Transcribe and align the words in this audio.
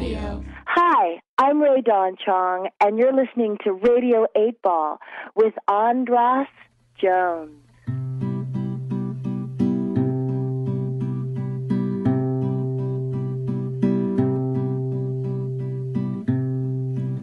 Radio. 0.00 0.42
Hi, 0.66 1.20
I'm 1.36 1.60
Rae 1.60 1.82
Dawn 1.82 2.16
Chong, 2.24 2.70
and 2.80 2.98
you're 2.98 3.12
listening 3.12 3.58
to 3.64 3.72
Radio 3.72 4.26
8 4.34 4.62
Ball 4.62 4.98
with 5.34 5.52
Andras 5.68 6.46
Jones. 6.98 7.52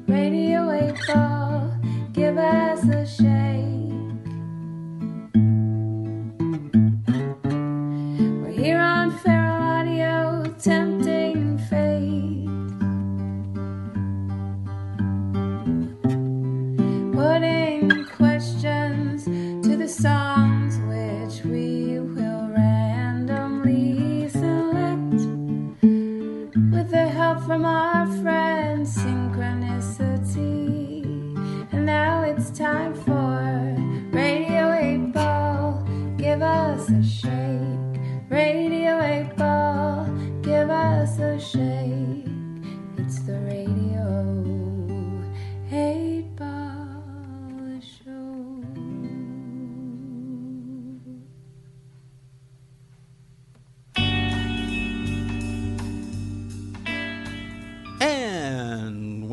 Radio 0.08 0.72
8 0.72 0.94
Ball, 1.08 1.80
give 2.14 2.38
us 2.38 2.84
a 2.90 3.06
shake. 3.08 3.57
From 27.46 27.66
our 27.66 28.06
friend 28.22 28.86
Synchronicity. 28.86 31.06
And 31.72 31.86
now 31.86 32.24
it's 32.24 32.50
time 32.50 32.94
for 32.94 33.07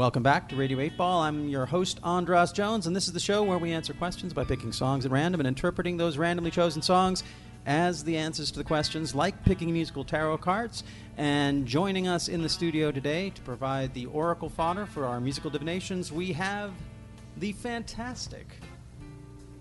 welcome 0.05 0.22
back 0.22 0.47
to 0.50 0.55
Radio 0.55 0.80
8 0.80 0.98
Ball. 0.98 1.22
I'm 1.22 1.48
your 1.48 1.64
host, 1.64 1.98
Andras 2.05 2.52
Jones, 2.52 2.86
and 2.86 2.94
this 2.94 3.06
is 3.06 3.14
the 3.14 3.19
show 3.19 3.42
where 3.42 3.56
we 3.56 3.72
answer 3.72 3.94
questions 3.94 4.34
by 4.34 4.44
picking 4.44 4.70
songs 4.70 5.06
at 5.06 5.10
random 5.10 5.41
and 5.41 5.48
interpreting 5.48 5.97
those 5.97 6.19
randomly 6.19 6.50
chosen 6.50 6.83
songs 6.83 7.24
as 7.64 8.05
the 8.05 8.14
answers 8.19 8.50
to 8.50 8.58
the 8.58 8.64
questions, 8.64 9.14
like 9.14 9.42
picking 9.47 9.72
musical 9.72 10.05
tarot 10.05 10.36
cards. 10.36 10.84
And 11.16 11.64
joining 11.64 12.06
us 12.06 12.28
in 12.28 12.42
the 12.42 12.50
studio 12.50 12.92
today 12.92 13.30
to 13.30 13.41
provide 13.41 13.94
the 13.94 14.05
oracle 14.05 14.50
fodder 14.50 14.84
for 14.84 15.06
our 15.06 15.22
musical 15.22 15.48
divinations, 15.48 16.12
we 16.12 16.34
have 16.34 16.70
the 17.38 17.52
fantastic 17.52 18.47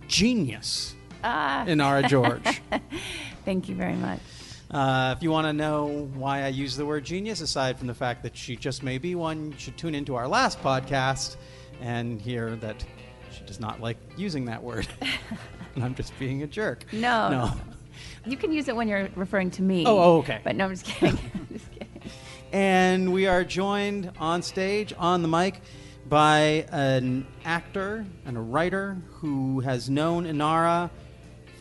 genius, 0.09 0.93
Ah. 1.23 1.63
Inara 1.65 2.05
George. 2.05 2.61
Thank 3.45 3.69
you 3.69 3.75
very 3.75 3.95
much. 3.95 4.19
Uh, 4.71 5.13
if 5.15 5.21
you 5.21 5.29
want 5.29 5.45
to 5.45 5.53
know 5.53 6.09
why 6.15 6.43
I 6.43 6.47
use 6.47 6.75
the 6.75 6.85
word 6.85 7.03
genius, 7.03 7.41
aside 7.41 7.77
from 7.77 7.87
the 7.87 7.93
fact 7.93 8.23
that 8.23 8.35
she 8.35 8.55
just 8.55 8.81
may 8.83 8.97
be 8.97 9.13
one, 9.15 9.51
you 9.51 9.57
should 9.57 9.77
tune 9.77 9.93
into 9.93 10.15
our 10.15 10.27
last 10.27 10.61
podcast 10.61 11.37
and 11.81 12.19
hear 12.19 12.55
that 12.57 12.83
she 13.31 13.43
does 13.45 13.59
not 13.59 13.81
like 13.81 13.97
using 14.17 14.45
that 14.45 14.63
word. 14.63 14.87
and 15.75 15.83
I'm 15.83 15.93
just 15.95 16.17
being 16.17 16.43
a 16.43 16.47
jerk. 16.47 16.85
No. 16.91 17.29
No. 17.29 17.51
You 18.25 18.37
can 18.37 18.51
use 18.51 18.67
it 18.67 18.75
when 18.75 18.87
you're 18.87 19.09
referring 19.15 19.51
to 19.51 19.61
me. 19.61 19.85
Oh, 19.85 19.99
oh, 19.99 20.17
okay. 20.19 20.39
But 20.43 20.55
no, 20.55 20.65
I'm 20.65 20.71
just 20.71 20.85
kidding. 20.85 21.19
I'm 21.35 21.47
just 21.51 21.71
kidding. 21.71 21.89
And 22.51 23.11
we 23.11 23.27
are 23.27 23.43
joined 23.43 24.11
on 24.19 24.41
stage, 24.41 24.93
on 24.97 25.21
the 25.21 25.27
mic, 25.27 25.61
by 26.07 26.65
an 26.71 27.25
actor 27.45 28.05
and 28.25 28.37
a 28.37 28.41
writer 28.41 28.97
who 29.13 29.59
has 29.61 29.89
known 29.89 30.25
Inara 30.25 30.89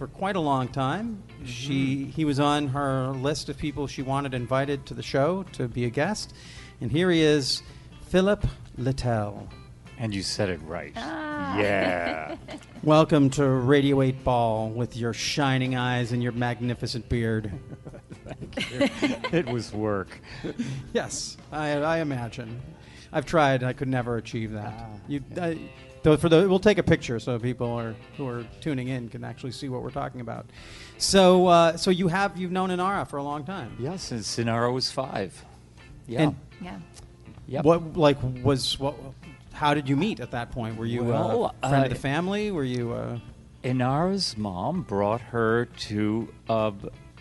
for 0.03 0.09
quite 0.09 0.35
a 0.35 0.41
long 0.41 0.67
time. 0.67 1.23
She 1.45 2.07
he 2.07 2.25
was 2.25 2.41
on 2.41 2.67
her 2.67 3.11
list 3.11 3.49
of 3.49 3.57
people 3.57 3.87
she 3.87 4.03
wanted 4.03 4.35
invited 4.35 4.85
to 4.87 4.95
the 4.95 5.03
show 5.03 5.45
to 5.53 5.69
be 5.69 5.85
a 5.85 5.91
guest, 5.91 6.35
and 6.81 6.91
here 6.91 7.09
he 7.09 7.21
is, 7.21 7.63
Philip 8.09 8.45
Littell. 8.77 9.49
And 9.99 10.13
you 10.13 10.25
said 10.25 10.49
it 10.49 10.61
right. 10.65 10.93
Ah. 10.97 11.57
Yeah. 11.57 12.37
Welcome 12.83 13.31
to 13.31 13.47
Radio 13.47 14.03
8 14.03 14.25
Ball 14.25 14.71
with 14.71 14.97
your 14.97 15.13
shining 15.13 15.77
eyes 15.77 16.11
and 16.11 16.21
your 16.21 16.33
magnificent 16.33 17.09
beard. 17.09 17.53
it 18.57 19.47
was 19.47 19.73
work. 19.73 20.19
Yes, 20.93 21.37
I, 21.53 21.75
I 21.75 21.99
imagine. 21.99 22.61
I've 23.13 23.27
tried. 23.27 23.63
I 23.63 23.73
could 23.73 23.87
never 23.87 24.17
achieve 24.17 24.51
that. 24.51 24.91
You, 25.07 25.23
I, 25.41 25.61
though 26.03 26.17
for 26.17 26.29
the, 26.29 26.49
we'll 26.49 26.59
take 26.59 26.79
a 26.79 26.83
picture 26.83 27.19
so 27.19 27.39
people 27.39 27.71
are, 27.71 27.95
who 28.17 28.27
are 28.29 28.45
tuning 28.61 28.89
in 28.89 29.09
can 29.09 29.25
actually 29.25 29.53
see 29.53 29.69
what 29.69 29.83
we're 29.83 29.91
talking 29.91 30.21
about. 30.21 30.47
So, 30.99 31.47
uh, 31.47 31.77
so 31.77 31.91
you 31.91 32.09
have 32.09 32.37
you've 32.37 32.53
known 32.53 32.71
Inara 32.71 33.09
for 33.09 33.17
a 33.17 33.23
long 33.23 33.45
time. 33.45 33.77
Yeah, 33.79 33.97
since 33.97 34.37
Inara 34.37 34.73
was 34.73 34.91
five. 34.91 35.45
Yeah. 36.07 36.23
And 36.23 36.37
Yeah. 36.61 36.79
Yep. 37.49 37.65
what 37.65 37.97
like 37.97 38.19
was 38.43 38.79
what? 38.79 38.97
How 39.53 39.75
did 39.75 39.89
you 39.89 39.97
meet 39.97 40.21
at 40.21 40.31
that 40.31 40.51
point? 40.51 40.77
Were 40.77 40.87
you 40.87 41.05
Well, 41.05 41.55
a 41.63 41.69
friend 41.69 41.83
uh, 41.83 41.87
of 41.87 41.91
the 41.91 41.99
family? 41.99 42.51
Were 42.51 42.65
you? 42.65 42.93
Uh, 42.93 43.19
Inara's 43.63 44.37
mom 44.37 44.83
brought 44.83 45.21
her 45.21 45.67
to 45.67 46.33
uh, 46.49 46.73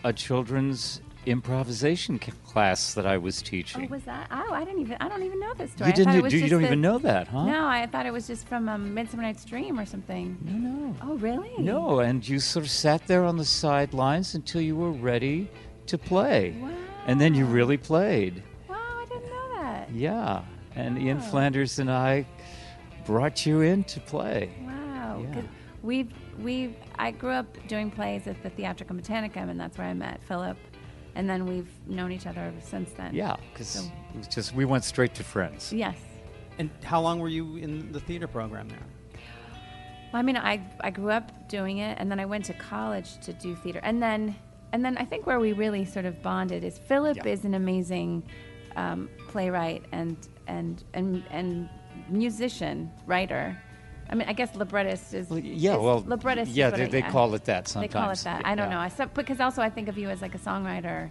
a 0.02 0.12
children's 0.12 1.00
improvisation 1.26 2.20
c- 2.20 2.32
class 2.46 2.94
that 2.94 3.06
I 3.06 3.16
was 3.18 3.42
Oh, 3.42 3.46
teaching. 3.46 3.88
was 3.90 4.02
that? 4.04 4.26
Oh, 4.30 4.52
I 4.52 4.64
didn't 4.64 4.80
even. 4.80 4.96
I 5.00 5.08
don't 5.08 5.22
even 5.22 5.38
know 5.40 5.54
this 5.54 5.72
story. 5.72 5.90
you 5.90 5.96
didn't? 5.96 6.28
do 6.28 6.36
you 6.38 6.48
don't 6.48 6.62
the- 6.62 6.66
even 6.68 6.80
know 6.80 6.98
that, 6.98 7.28
huh? 7.28 7.46
No, 7.46 7.66
I 7.66 7.86
thought 7.86 8.06
it 8.06 8.12
was 8.12 8.26
just 8.26 8.46
from 8.48 8.68
um, 8.68 8.92
Midsummer 8.94 9.22
Night's 9.22 9.44
Dream 9.44 9.78
or 9.78 9.86
something. 9.86 10.36
No, 10.44 10.52
no. 10.52 10.96
Oh, 11.02 11.14
really? 11.16 11.50
No, 11.58 12.00
and 12.00 12.26
you 12.26 12.38
sort 12.40 12.64
of 12.64 12.70
sat 12.70 13.06
there 13.06 13.24
on 13.24 13.36
the 13.36 13.44
sidelines 13.44 14.34
until 14.34 14.60
you 14.60 14.76
were 14.76 14.90
ready 14.92 15.48
to 15.86 15.98
play. 15.98 16.56
Wow. 16.60 16.70
And 17.06 17.20
then 17.20 17.34
you 17.34 17.44
really 17.44 17.76
played. 17.76 18.42
Wow, 18.68 18.76
I 18.78 19.04
didn't 19.06 19.24
know 19.30 19.48
that. 19.62 19.90
Yeah. 19.92 20.42
And 20.74 20.98
Ian 20.98 21.18
Oh. 21.18 21.20
Flanders 21.20 21.78
and 21.78 21.90
I 21.90 22.26
brought 23.04 23.44
you 23.46 23.60
in 23.62 23.84
to 23.84 24.00
play. 24.00 24.50
Wow. 24.64 25.24
Yeah. 25.34 25.42
We've 25.82 26.12
we've 26.38 26.76
I 26.98 27.10
grew 27.10 27.30
up 27.32 27.46
doing 27.66 27.90
plays 27.90 28.26
at 28.28 28.40
the 28.44 28.50
Theatricum 28.50 29.00
Botanicum, 29.00 29.50
and 29.50 29.58
that's 29.58 29.76
where 29.76 29.88
I 29.88 29.94
met 29.94 30.22
Philip, 30.22 30.56
and 31.14 31.28
then 31.28 31.46
we've 31.46 31.70
known 31.86 32.12
each 32.12 32.26
other 32.26 32.40
ever 32.40 32.60
since 32.60 32.90
then. 32.92 33.14
Yeah, 33.14 33.36
because 33.52 33.68
So- 33.68 33.90
it 34.14 34.18
was 34.18 34.28
just 34.28 34.54
we 34.54 34.64
went 34.64 34.84
straight 34.84 35.14
to 35.14 35.24
friends. 35.24 35.72
Yes. 35.72 35.96
and 36.58 36.68
how 36.84 37.00
long 37.00 37.18
were 37.18 37.28
you 37.30 37.56
in 37.56 37.90
the 37.92 38.00
theater 38.00 38.26
program 38.28 38.68
there? 38.68 38.78
Well, 40.12 40.20
I 40.20 40.22
mean, 40.22 40.36
I 40.36 40.60
I 40.80 40.90
grew 40.90 41.10
up 41.10 41.48
doing 41.48 41.78
it, 41.78 41.96
and 41.98 42.10
then 42.10 42.20
I 42.20 42.26
went 42.26 42.44
to 42.46 42.54
college 42.54 43.18
to 43.26 43.32
do 43.32 43.54
theater, 43.56 43.80
and 43.82 44.02
then 44.02 44.34
and 44.72 44.84
then 44.84 44.96
I 44.98 45.04
think 45.04 45.26
where 45.26 45.40
we 45.40 45.52
really 45.54 45.84
sort 45.84 46.04
of 46.04 46.22
bonded 46.22 46.64
is 46.64 46.78
Philip 46.78 47.16
Yeah. 47.16 47.32
is 47.32 47.44
an 47.44 47.54
amazing 47.54 48.22
um, 48.76 49.08
playwright 49.28 49.84
and 49.92 50.16
and 50.46 50.82
and 50.94 51.22
and 51.30 51.68
musician 52.08 52.90
writer. 53.06 53.56
I 54.10 54.14
mean, 54.14 54.28
I 54.28 54.32
guess 54.34 54.54
librettist 54.54 55.14
is 55.14 55.28
Well, 55.30 55.38
yeah, 55.38 55.72
is- 55.74 55.78
well, 55.80 56.00
librettist. 56.06 56.52
yeah, 56.52 56.70
they, 56.70 56.84
I- 56.84 56.88
they 56.88 57.02
call 57.02 57.34
it 57.34 57.44
that 57.46 57.68
sometimes. 57.68 57.92
They 57.92 57.98
call 57.98 58.10
it 58.10 58.18
that. 58.24 58.44
I 58.46 58.54
don't 58.54 58.68
Yeah. 58.70 58.74
know. 58.76 58.80
I 58.80 58.88
so, 58.88 59.06
because 59.06 59.40
also 59.40 59.62
I 59.62 59.70
think 59.70 59.88
of 59.88 59.96
you 59.96 60.08
as 60.10 60.20
like 60.22 60.34
a 60.34 60.38
songwriter. 60.38 61.10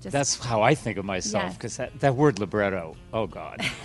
Just 0.00 0.12
That's 0.14 0.42
how 0.42 0.62
I 0.62 0.74
think 0.74 0.96
of 0.96 1.04
myself 1.04 1.44
Yes. 1.44 1.54
because 1.56 1.76
that, 1.76 2.00
that 2.00 2.14
word 2.16 2.38
libretto. 2.38 2.96
Oh 3.12 3.26
God. 3.26 3.60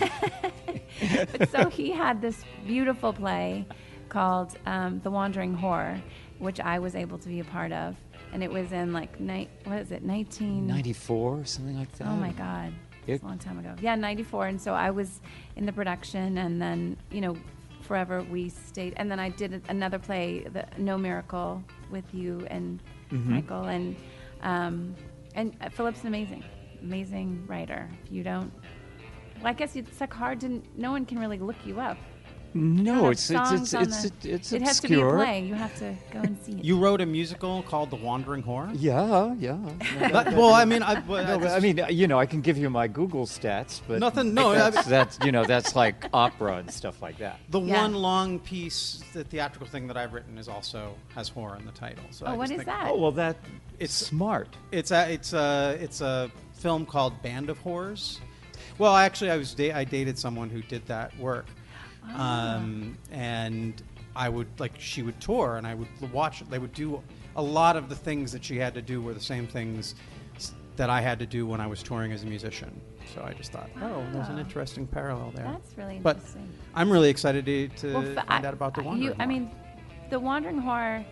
but 1.38 1.50
so 1.50 1.68
he 1.68 1.90
had 1.90 2.20
this 2.22 2.42
beautiful 2.66 3.12
play 3.12 3.66
called 4.08 4.56
um, 4.66 5.00
The 5.04 5.10
Wandering 5.10 5.56
Whore, 5.56 6.00
which 6.38 6.58
I 6.60 6.78
was 6.78 6.94
able 6.94 7.18
to 7.18 7.28
be 7.28 7.40
a 7.40 7.44
part 7.44 7.72
of, 7.72 7.96
and 8.32 8.42
it 8.42 8.50
was 8.50 8.72
in 8.72 8.92
like 8.92 9.20
night. 9.20 9.50
What 9.64 9.78
is 9.78 9.92
it? 9.92 10.02
Nineteen 10.02 10.66
ninety-four, 10.66 11.44
something 11.44 11.78
like 11.78 11.92
that. 11.98 12.08
Oh 12.08 12.16
my 12.16 12.32
God. 12.32 12.72
It's 13.06 13.22
It- 13.22 13.22
a 13.22 13.26
long 13.28 13.38
time 13.38 13.58
ago. 13.58 13.74
Yeah, 13.80 13.94
94. 13.94 14.46
And 14.48 14.60
so 14.60 14.74
I 14.74 14.90
was 14.90 15.20
in 15.54 15.64
the 15.66 15.72
production, 15.72 16.38
and 16.38 16.60
then, 16.60 16.96
you 17.12 17.20
know, 17.20 17.36
forever 17.86 18.22
we 18.24 18.48
stayed. 18.48 18.94
And 18.96 19.10
then 19.10 19.18
I 19.18 19.30
did 19.30 19.62
another 19.68 19.98
play, 19.98 20.40
the 20.52 20.66
No 20.78 20.98
Miracle, 20.98 21.62
with 21.90 22.12
you 22.12 22.46
and 22.50 22.82
Mm-hmm. 23.10 23.34
Michael. 23.34 23.64
And, 23.66 23.96
um, 24.42 24.94
and 25.34 25.56
uh, 25.60 25.68
Philip's 25.68 26.00
an 26.00 26.08
amazing, 26.08 26.42
amazing 26.82 27.44
writer. 27.46 27.88
If 28.04 28.10
you 28.10 28.24
don't, 28.24 28.52
well, 29.36 29.46
I 29.46 29.52
guess 29.52 29.76
it's 29.76 30.00
like 30.00 30.12
hard 30.12 30.40
to, 30.40 30.60
no 30.76 30.90
one 30.90 31.06
can 31.06 31.18
really 31.18 31.38
look 31.38 31.56
you 31.64 31.78
up. 31.78 31.98
You 32.56 32.76
don't 32.76 32.84
No, 32.84 33.02
have 33.04 33.12
it's 33.12 33.30
it's 33.30 33.48
songs 33.48 33.60
it's 33.62 33.74
on 33.74 33.82
it's, 33.82 34.02
the- 34.22 34.30
it's 34.32 34.52
It 34.52 34.62
has 34.62 34.80
to 34.80 34.88
be 34.88 34.94
a 35.00 35.08
play. 35.10 35.40
You 35.44 35.54
have 35.54 35.74
to 35.78 35.94
go 36.12 36.20
and 36.20 36.36
see 36.42 36.52
it. 36.52 36.64
You 36.64 36.78
wrote 36.78 37.00
a 37.00 37.06
musical 37.06 37.62
called 37.64 37.90
The 37.90 37.96
Wandering 37.96 38.42
Whore. 38.42 38.70
Yeah, 38.74 39.34
yeah. 39.38 39.58
But- 40.12 40.32
well, 40.34 40.52
I 40.54 40.64
mean, 40.64 40.82
I, 40.82 41.00
well, 41.08 41.24
No, 41.24 41.38
but 41.38 41.50
I 41.50 41.60
mean, 41.60 41.80
you 41.90 42.06
know, 42.06 42.18
I 42.18 42.26
can 42.26 42.40
give 42.40 42.56
you 42.56 42.70
my 42.70 42.88
Google 42.88 43.26
stats, 43.26 43.80
but 43.86 44.00
Nothing- 44.00 44.34
no, 44.34 44.52
that's, 44.54 44.76
I- 44.78 44.82
that's 44.96 45.18
you 45.24 45.32
know, 45.32 45.44
that's 45.44 45.76
like 45.76 46.06
opera 46.12 46.56
and 46.56 46.70
stuff 46.70 47.02
like 47.02 47.18
that. 47.18 47.38
The 47.50 47.60
Yeah. 47.60 47.82
one 47.82 47.94
long 47.94 48.38
piece, 48.38 49.02
the 49.12 49.24
theatrical 49.24 49.66
thing 49.66 49.86
that 49.88 49.96
I've 49.96 50.12
written 50.12 50.38
is 50.38 50.48
also 50.48 50.94
has 51.14 51.28
horror 51.28 51.56
in 51.56 51.66
the 51.66 51.72
title. 51.72 52.04
So 52.10 52.26
oh, 52.26 52.30
I 52.30 52.36
what 52.36 52.48
just 52.48 52.52
is 52.52 52.56
think- 52.64 52.66
that? 52.78 52.90
Oh 52.90 52.98
well, 52.98 53.12
that 53.12 53.36
It's- 53.36 53.60
it's 53.78 53.94
smart. 53.94 54.48
It's 54.72 54.90
a 54.90 55.12
it's 55.12 55.32
a 55.34 55.76
it's 55.80 56.00
a 56.00 56.30
film 56.54 56.86
called 56.86 57.20
Band 57.22 57.50
of 57.50 57.58
Horrors. 57.58 58.20
Well, 58.78 58.96
actually, 58.96 59.30
I 59.30 59.36
was 59.36 59.54
da- 59.54 59.72
I 59.72 59.84
dated 59.84 60.18
someone 60.18 60.48
who 60.50 60.62
did 60.62 60.86
that 60.86 61.16
work, 61.18 61.46
Ah. 62.08 62.56
um, 62.56 62.96
and 63.10 63.82
I 64.14 64.28
would 64.28 64.48
like 64.58 64.72
she 64.78 65.02
would 65.02 65.20
tour, 65.20 65.56
and 65.56 65.66
I 65.66 65.74
would 65.74 65.88
watch. 66.12 66.42
They 66.48 66.58
would 66.58 66.72
do 66.72 67.02
a 67.36 67.42
lot 67.42 67.76
of 67.76 67.88
the 67.88 67.96
things 67.96 68.32
that 68.32 68.44
she 68.44 68.56
had 68.56 68.74
to 68.74 68.82
do 68.82 69.00
were 69.02 69.14
the 69.14 69.20
same 69.20 69.46
things 69.46 69.94
that 70.76 70.90
I 70.90 71.00
had 71.00 71.18
to 71.20 71.26
do 71.26 71.46
when 71.46 71.60
I 71.60 71.66
was 71.66 71.82
touring 71.82 72.12
as 72.12 72.22
a 72.22 72.26
musician. 72.26 72.80
So 73.14 73.22
I 73.22 73.32
just 73.32 73.50
thought, 73.52 73.70
oh, 73.80 74.04
there's 74.12 74.28
an 74.28 74.38
interesting 74.38 74.86
parallel 74.86 75.30
there. 75.34 75.44
That's 75.46 75.76
really 75.78 75.98
But 76.02 76.16
interesting. 76.16 76.48
I'm 76.74 76.90
really 76.90 77.08
excited 77.08 77.46
to, 77.46 77.68
to 77.68 77.94
Well, 77.94 78.02
find 78.02 78.20
I- 78.28 78.46
out 78.48 78.52
about 78.54 78.74
the 78.74 78.82
I- 78.82 78.84
Wandering 78.84 79.08
you, 79.10 79.16
I 79.18 79.26
mean, 79.26 79.50
the 80.10 80.18
Wandering 80.20 80.60
Whore. 80.60 81.04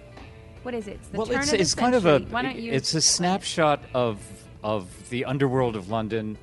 What 0.64 0.75
is 0.75 0.87
it? 0.88 0.93
It's 0.93 1.08
the 1.08 1.19
well, 1.19 1.26
turn 1.26 1.37
it's 1.41 1.46
of 1.52 1.52
the 1.52 1.61
it's 1.62 1.75
kind 1.75 1.94
of 1.94 2.06
a. 2.06 2.20
Why 2.20 2.43
don't 2.43 2.58
you 2.58 2.73
it's 2.73 2.94
a 2.94 2.99
explain 2.99 3.26
it? 3.29 3.32
snapshot 3.43 3.82
of 3.94 4.19
of 4.62 5.08
the 5.11 5.25
underworld 5.26 5.76
of 5.76 5.91
London, 5.91 6.38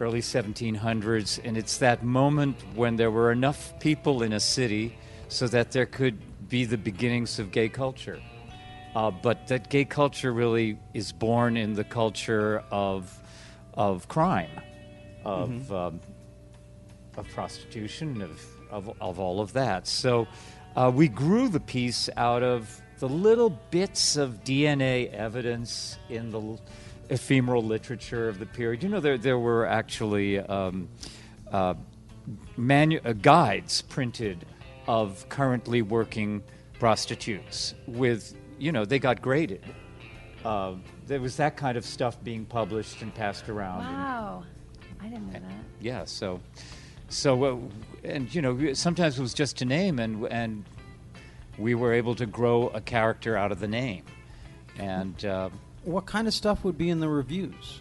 early 0.00 0.20
1700s, 0.20 1.40
and 1.44 1.56
it's 1.56 1.78
that 1.78 2.02
moment 2.02 2.56
when 2.74 2.96
there 2.96 3.10
were 3.10 3.30
enough 3.32 3.78
people 3.78 4.22
in 4.22 4.32
a 4.32 4.40
city 4.40 4.96
so 5.28 5.46
that 5.48 5.72
there 5.72 5.86
could 5.86 6.18
be 6.48 6.64
the 6.64 6.78
beginnings 6.78 7.38
of 7.38 7.50
gay 7.50 7.68
culture. 7.68 8.20
Uh, 8.94 9.10
but 9.10 9.48
that 9.48 9.70
gay 9.70 9.84
culture 9.84 10.32
really 10.32 10.78
is 10.92 11.12
born 11.12 11.56
in 11.56 11.74
the 11.74 11.84
culture 11.84 12.62
of 12.70 13.20
of 13.74 14.06
crime, 14.06 14.50
of 15.24 15.72
um, 15.72 16.00
of 17.16 17.28
prostitution, 17.30 18.22
of, 18.22 18.40
of, 18.70 18.96
of 19.00 19.18
all 19.18 19.40
of 19.40 19.52
that. 19.52 19.86
So 19.86 20.26
uh, 20.76 20.90
we 20.94 21.08
grew 21.08 21.48
the 21.48 21.60
piece 21.60 22.08
out 22.16 22.42
of 22.42 22.80
the 22.98 23.08
little 23.08 23.50
bits 23.70 24.16
of 24.16 24.44
DNA 24.44 25.12
evidence 25.12 25.98
in 26.08 26.30
the 26.30 26.58
ephemeral 27.10 27.62
literature 27.62 28.28
of 28.28 28.38
the 28.38 28.46
period. 28.46 28.82
You 28.82 28.88
know, 28.88 29.00
there, 29.00 29.18
there 29.18 29.38
were 29.38 29.66
actually 29.66 30.38
um, 30.38 30.88
uh, 31.52 31.74
manu- 32.56 33.00
uh, 33.04 33.12
guides 33.12 33.82
printed 33.82 34.44
of 34.86 35.28
currently 35.28 35.82
working 35.82 36.42
prostitutes 36.78 37.74
with, 37.86 38.34
you 38.58 38.72
know, 38.72 38.84
they 38.84 38.98
got 38.98 39.22
graded. 39.22 39.64
Uh, 40.44 40.74
there 41.06 41.20
was 41.20 41.36
that 41.38 41.56
kind 41.56 41.76
of 41.78 41.84
stuff 41.84 42.22
being 42.22 42.44
published 42.44 43.00
and 43.02 43.14
passed 43.14 43.48
around. 43.48 43.80
and- 43.86 43.88
Wow, 43.96 44.44
I 45.00 45.08
didn't 45.08 45.26
know 45.32 45.38
that. 45.40 45.64
yeah 45.80 46.04
so 46.04 46.40
so 47.08 47.44
uh, 47.44 47.56
and 48.08 48.34
you 48.34 48.40
know 48.42 48.72
sometimes 48.72 49.18
it 49.18 49.22
was 49.22 49.34
just 49.34 49.60
a 49.60 49.64
name 49.66 49.98
and 49.98 50.24
and 50.30 50.64
we 51.58 51.74
were 51.74 51.92
able 51.92 52.14
to 52.14 52.24
grow 52.26 52.68
a 52.68 52.80
character 52.80 53.36
out 53.36 53.52
of 53.52 53.60
the 53.60 53.68
name 53.68 54.02
and 54.78 55.24
uh, 55.26 55.50
what 55.84 56.06
kind 56.06 56.26
of 56.28 56.34
stuff 56.34 56.64
would 56.64 56.78
be 56.78 56.90
in 56.90 57.00
the 57.00 57.08
reviews? 57.08 57.80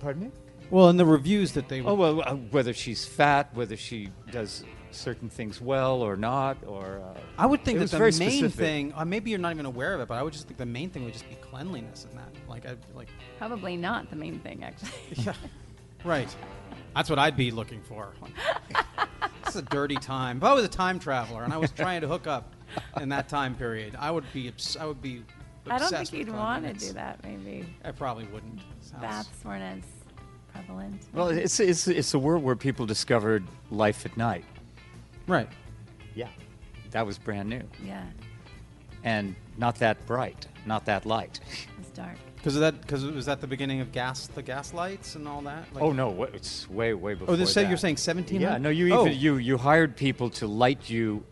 pardon 0.00 0.24
me 0.24 0.30
Well, 0.70 0.88
in 0.90 0.96
the 0.98 1.06
reviews 1.06 1.52
that 1.52 1.68
they. 1.68 1.80
oh 1.80 1.94
well 1.94 2.20
uh, 2.20 2.34
whether 2.34 2.72
she's 2.74 3.06
fat 3.06 3.48
whether 3.54 3.76
she 3.76 4.10
does 4.30 4.62
certain 4.90 5.28
things 5.28 5.60
well 5.60 6.00
or 6.02 6.16
not 6.16 6.56
or 6.66 7.00
uh, 7.04 7.20
I 7.38 7.46
would 7.46 7.64
think 7.64 7.76
it 7.76 7.80
that 7.80 7.90
the 7.90 7.98
very 7.98 8.12
main 8.12 8.30
specific. 8.30 8.54
thing, 8.54 8.92
uh, 8.94 9.04
maybe 9.04 9.30
you're 9.30 9.38
not 9.38 9.52
even 9.52 9.66
aware 9.66 9.92
of 9.94 10.00
it, 10.00 10.08
but 10.08 10.14
I 10.14 10.22
would 10.22 10.32
just 10.32 10.46
think 10.46 10.58
the 10.58 10.64
main 10.66 10.88
thing 10.90 11.04
would 11.04 11.12
just 11.12 11.28
be 11.28 11.34
cleanliness 11.36 12.06
in 12.10 12.16
that. 12.16 12.28
Like, 12.48 12.64
I 12.66 12.76
like, 12.94 13.08
Probably 13.36 13.76
not 13.76 14.08
the 14.08 14.16
main 14.16 14.38
thing, 14.38 14.64
actually. 14.64 14.90
yeah, 15.24 15.34
right. 16.04 16.34
That's 16.94 17.10
what 17.10 17.18
I'd 17.18 17.36
be 17.36 17.50
looking 17.50 17.82
for. 17.82 18.12
Like, 18.22 18.84
it's 19.46 19.56
a 19.56 19.62
dirty 19.62 19.96
time. 19.96 20.38
If 20.38 20.44
I 20.44 20.52
was 20.54 20.64
a 20.64 20.68
time 20.68 20.98
traveler 20.98 21.42
and 21.44 21.52
I 21.52 21.58
was 21.58 21.70
trying 21.70 22.00
to 22.00 22.08
hook 22.08 22.26
up 22.26 22.54
in 23.00 23.10
that 23.10 23.28
time 23.28 23.54
period, 23.54 23.96
I 23.98 24.10
would 24.10 24.24
be. 24.32 24.48
Obs- 24.48 24.76
I 24.76 24.86
would 24.86 25.00
be. 25.02 25.22
I 25.68 25.78
don't 25.78 25.90
think 25.90 26.12
you'd 26.12 26.30
want 26.30 26.64
to 26.66 26.72
do 26.74 26.92
that. 26.94 27.22
Maybe 27.24 27.66
I 27.84 27.92
probably 27.92 28.24
wouldn't. 28.26 28.60
Sounds- 28.80 29.02
baths 29.02 29.44
weren't 29.44 29.62
as 29.62 29.82
prevalent. 30.52 31.02
well 31.12 31.28
it's, 31.28 31.60
it's 31.60 31.86
it's 31.86 32.14
a 32.14 32.18
world 32.18 32.42
where 32.42 32.56
people 32.56 32.86
discovered 32.86 33.44
life 33.70 34.06
at 34.06 34.16
night 34.16 34.44
Right. 35.26 35.48
yeah 36.14 36.28
that 36.92 37.04
was 37.04 37.18
brand 37.18 37.50
new 37.50 37.62
yeah, 37.84 38.04
and 39.04 39.34
not 39.58 39.74
that 39.76 40.06
bright 40.06 40.46
not 40.64 40.86
that 40.86 41.04
light 41.04 41.40
it's 41.78 41.90
dark. 41.90 42.16
Because 42.36 42.54
of 42.54 42.60
that. 42.60 42.80
Because 42.80 43.04
was 43.04 43.26
that 43.26 43.40
the 43.40 43.46
beginning 43.48 43.80
of 43.80 43.90
gas, 43.90 44.28
the 44.28 44.40
gas 44.42 44.72
lights 44.72 45.16
and 45.16 45.26
all 45.26 45.40
that. 45.42 45.64
Like, 45.74 45.82
oh 45.82 45.90
no 45.92 46.10
wa- 46.10 46.28
it's 46.32 46.70
way 46.70 46.94
way 46.94 47.12
oh, 47.12 47.16
before 47.16 47.34
Oh, 47.34 47.36
this 47.36 47.52
say 47.52 47.66
you're 47.68 47.76
saying 47.76 47.96
17? 47.96 48.40
Yeah, 48.40 48.56
no, 48.58 48.68
you 48.68 48.94
oh. 48.94 49.04
even 49.04 49.18
you 49.18 49.36
you 49.38 49.58
hired 49.58 49.96
people 49.96 50.30
to 50.30 50.46
light 50.46 50.88
you 50.88 51.24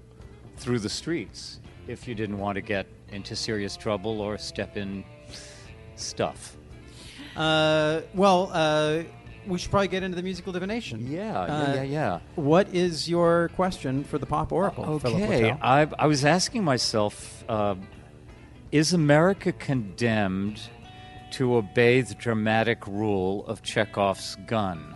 through 0.57 0.81
the 0.81 0.89
streets 0.89 1.61
if 1.89 2.09
you 2.09 2.15
didn't 2.15 2.39
want 2.39 2.57
to 2.57 2.63
get 2.63 2.87
into 3.11 3.37
serious 3.37 3.77
trouble 3.77 4.21
or 4.21 4.39
step 4.39 4.77
in 4.77 5.05
stuff. 5.97 6.57
Uh, 7.37 8.01
well, 8.15 8.51
uh, 8.53 9.03
we 9.47 9.59
should 9.59 9.71
probably 9.71 9.89
get 9.89 10.03
into 10.03 10.17
the 10.17 10.23
musical 10.23 10.53
divination. 10.53 11.11
Yeah, 11.11 11.41
Uh, 11.41 11.47
yeah, 11.47 11.75
yeah, 11.75 11.83
yeah. 11.83 12.19
What 12.37 12.69
is 12.75 13.09
your 13.09 13.51
question 13.57 14.05
for 14.05 14.19
the 14.19 14.27
pop 14.27 14.53
oracle? 14.53 14.85
Okay? 15.05 15.51
I 15.51 15.89
I 15.99 16.07
was 16.07 16.25
asking 16.25 16.65
myself, 16.65 17.45
uh, 17.49 17.75
is 18.73 18.93
America 18.93 19.53
condemned 19.53 20.61
to 21.33 21.57
obey 21.57 22.01
the 22.01 22.15
dramatic 22.15 22.87
rule 22.87 23.45
of 23.47 23.63
Chekhov's 23.63 24.37
gun? 24.47 24.95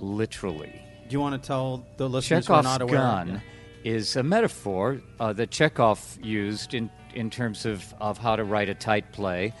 Literally. 0.00 0.82
Do 1.08 1.12
you 1.14 1.20
want 1.20 1.40
to 1.40 1.46
tell 1.46 1.84
the 1.98 2.08
listeners 2.08 2.46
who 2.46 2.54
are 2.54 2.62
Chekhov's 2.62 2.78
not 2.78 2.82
aware? 2.82 2.96
gun 2.96 3.42
is 3.84 4.16
a 4.16 4.22
metaphor 4.22 5.00
uh, 5.18 5.32
that 5.32 5.50
Chekhov 5.50 6.18
used 6.22 6.74
in, 6.74 6.90
in 7.14 7.30
terms 7.30 7.66
of, 7.66 7.94
of 8.00 8.18
how 8.18 8.36
to 8.36 8.44
write 8.44 8.68
a 8.68 8.74
tight 8.74 9.12
play. 9.12 9.52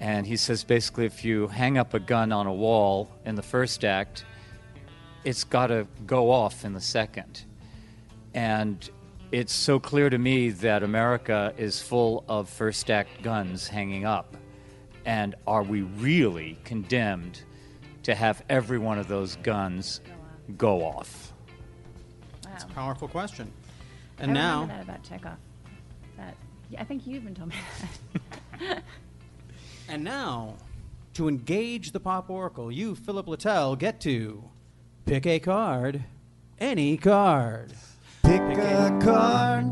And 0.00 0.26
he 0.26 0.36
says 0.36 0.64
basically, 0.64 1.06
if 1.06 1.24
you 1.24 1.46
hang 1.48 1.78
up 1.78 1.94
a 1.94 2.00
gun 2.00 2.32
on 2.32 2.46
a 2.46 2.52
wall 2.52 3.10
in 3.24 3.34
the 3.34 3.42
first 3.42 3.84
act, 3.84 4.24
it's 5.24 5.44
got 5.44 5.68
to 5.68 5.86
go 6.06 6.30
off 6.30 6.64
in 6.64 6.72
the 6.72 6.80
second. 6.80 7.44
And 8.32 8.88
it's 9.30 9.52
so 9.52 9.78
clear 9.78 10.10
to 10.10 10.18
me 10.18 10.50
that 10.50 10.82
America 10.82 11.52
is 11.56 11.80
full 11.80 12.24
of 12.28 12.48
first 12.48 12.90
act 12.90 13.22
guns 13.22 13.68
hanging 13.68 14.04
up. 14.04 14.36
And 15.04 15.34
are 15.46 15.62
we 15.62 15.82
really 15.82 16.58
condemned 16.64 17.42
to 18.04 18.14
have 18.14 18.42
every 18.48 18.78
one 18.78 18.98
of 18.98 19.08
those 19.08 19.36
guns 19.36 20.00
go 20.56 20.82
off? 20.82 21.32
Wow. 22.44 22.50
That's 22.50 22.64
a 22.64 22.68
powerful 22.68 23.08
question. 23.08 23.52
I 24.20 24.24
And 24.24 24.34
now, 24.34 24.60
remember 24.62 24.74
that 24.74 24.82
about 24.84 25.02
Chekhov. 25.02 25.38
That 26.16 26.34
yeah, 26.68 26.80
I 26.80 26.84
think 26.84 27.06
you 27.06 27.16
even 27.16 27.34
told 27.34 27.48
me 27.48 27.56
that. 28.60 28.82
and 29.88 30.04
now, 30.04 30.54
to 31.14 31.28
engage 31.28 31.92
the 31.92 32.00
pop 32.00 32.28
oracle, 32.30 32.70
you, 32.70 32.94
Philip 32.94 33.26
Littell, 33.26 33.76
get 33.76 34.00
to 34.02 34.44
pick 35.06 35.26
a 35.26 35.38
card, 35.40 36.04
any 36.58 36.96
card. 36.96 37.72
Pick 38.22 38.40
a 38.42 38.98
card, 39.02 39.64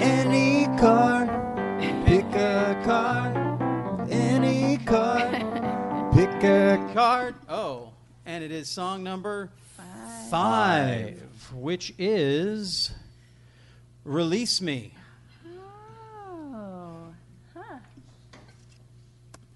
any 0.00 0.66
card. 0.78 1.28
Pick 2.06 2.24
a 2.34 2.82
card, 2.84 4.10
any 4.10 4.76
card. 4.78 6.12
Pick 6.12 6.42
a 6.44 6.90
Card. 6.94 7.34
Oh, 7.48 7.92
and 8.24 8.42
it 8.42 8.50
is 8.50 8.68
song 8.70 9.02
number 9.02 9.50
Five. 9.76 10.30
five, 10.30 11.22
which 11.54 11.92
is 11.98 12.90
"Release 14.06 14.60
Me." 14.60 14.94
Oh, 15.44 17.12
huh. 17.52 17.78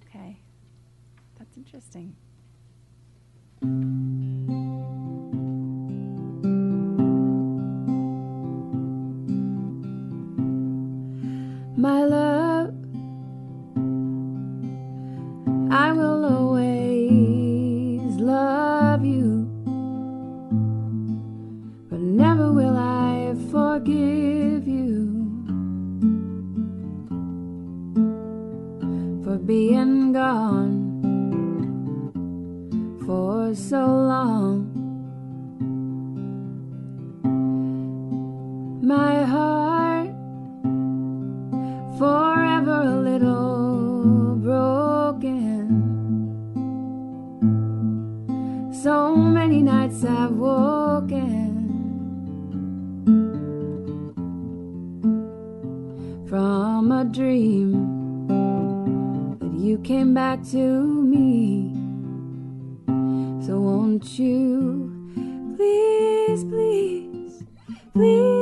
Okay, 0.08 0.36
that's 1.38 1.56
interesting. 1.56 2.16
My 11.76 12.04
love, 12.04 12.19
So 63.50 63.58
won't 63.58 64.16
you 64.16 64.92
please, 65.56 66.44
please, 66.44 67.42
please, 67.92 68.39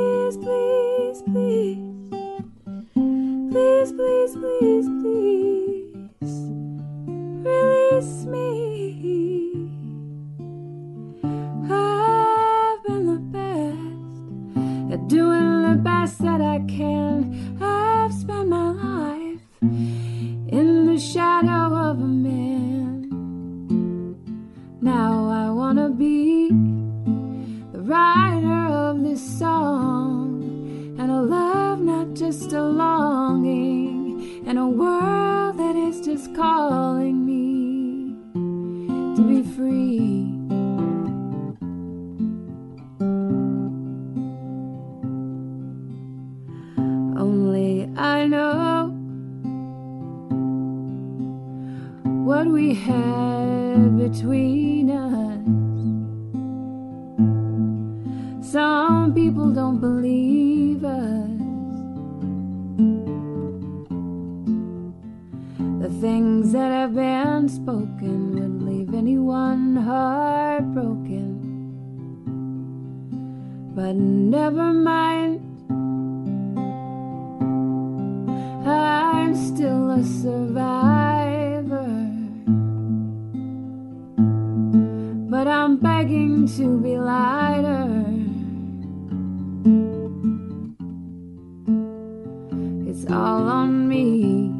to 86.57 86.79
be 86.79 86.97
lighter. 86.97 87.85
It's 92.89 93.05
all 93.11 93.47
on 93.47 93.87
me 93.87 94.51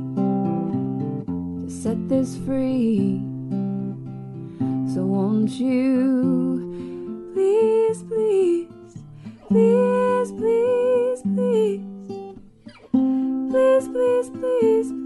to 1.64 1.70
set 1.70 2.08
this 2.08 2.38
free. 2.46 3.22
So 4.94 5.06
won't 5.06 5.52
you 5.52 6.70
please, 7.34 8.04
please, 8.04 8.68
please, 9.48 10.32
please, 10.34 11.22
please. 11.34 11.82
Please, 12.92 13.88
please, 13.88 14.30
please, 14.30 14.30
please 14.30 14.99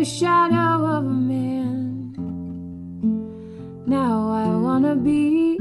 in 0.00 0.04
the 0.04 0.10
shadow 0.10 0.86
of 0.86 1.04
a 1.04 1.10
man. 1.10 2.14
Now 3.86 4.30
I 4.30 4.48
wanna 4.56 4.96
be 4.96 5.58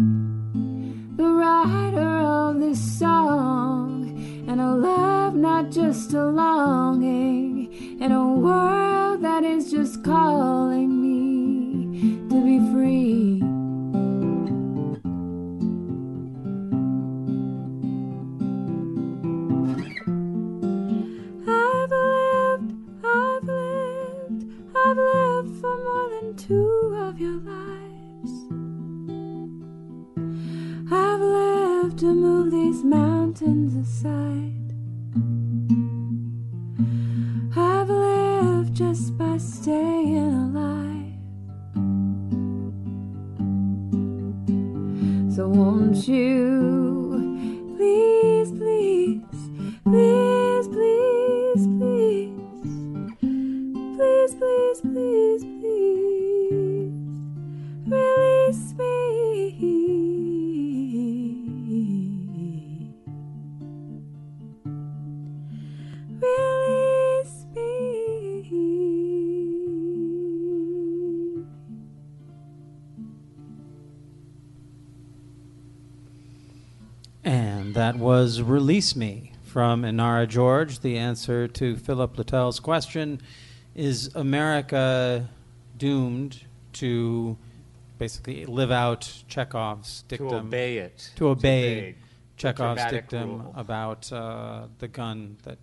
the 1.18 1.30
writer 1.40 2.20
of 2.20 2.62
this 2.62 2.80
song 3.00 4.16
and 4.48 4.62
a 4.62 4.72
love 4.76 5.36
not 5.36 5.72
just 5.72 6.14
a 6.14 6.26
longing 6.26 7.98
and 8.00 8.14
a 8.14 8.24
world 8.24 9.24
that 9.24 9.44
is 9.44 9.72
just 9.72 10.06
calling 10.06 10.99
was 78.30 78.44
Release 78.44 78.96
Me 78.96 79.34
from 79.42 79.82
Inara 79.82 80.28
George. 80.28 80.82
The 80.82 81.00
answer 81.00 81.48
to 81.48 81.76
Philip 81.76 82.16
Littell's 82.16 82.60
question 82.60 83.22
is 83.74 84.14
America 84.14 85.28
doomed 85.80 86.44
to 86.74 87.36
basically 87.98 88.46
live 88.46 88.70
out 88.70 89.12
Chekhov's 89.28 90.04
dictum? 90.08 90.30
To 90.30 90.36
obey 90.36 90.78
it. 90.78 91.10
To 91.16 91.30
obey 91.30 91.96
Chekhov's 92.38 92.86
dictum 92.92 93.42
rule. 93.42 93.54
about 93.56 94.14
uh, 94.14 94.68
the 94.78 94.88
gun 94.88 95.38
that 95.42 95.58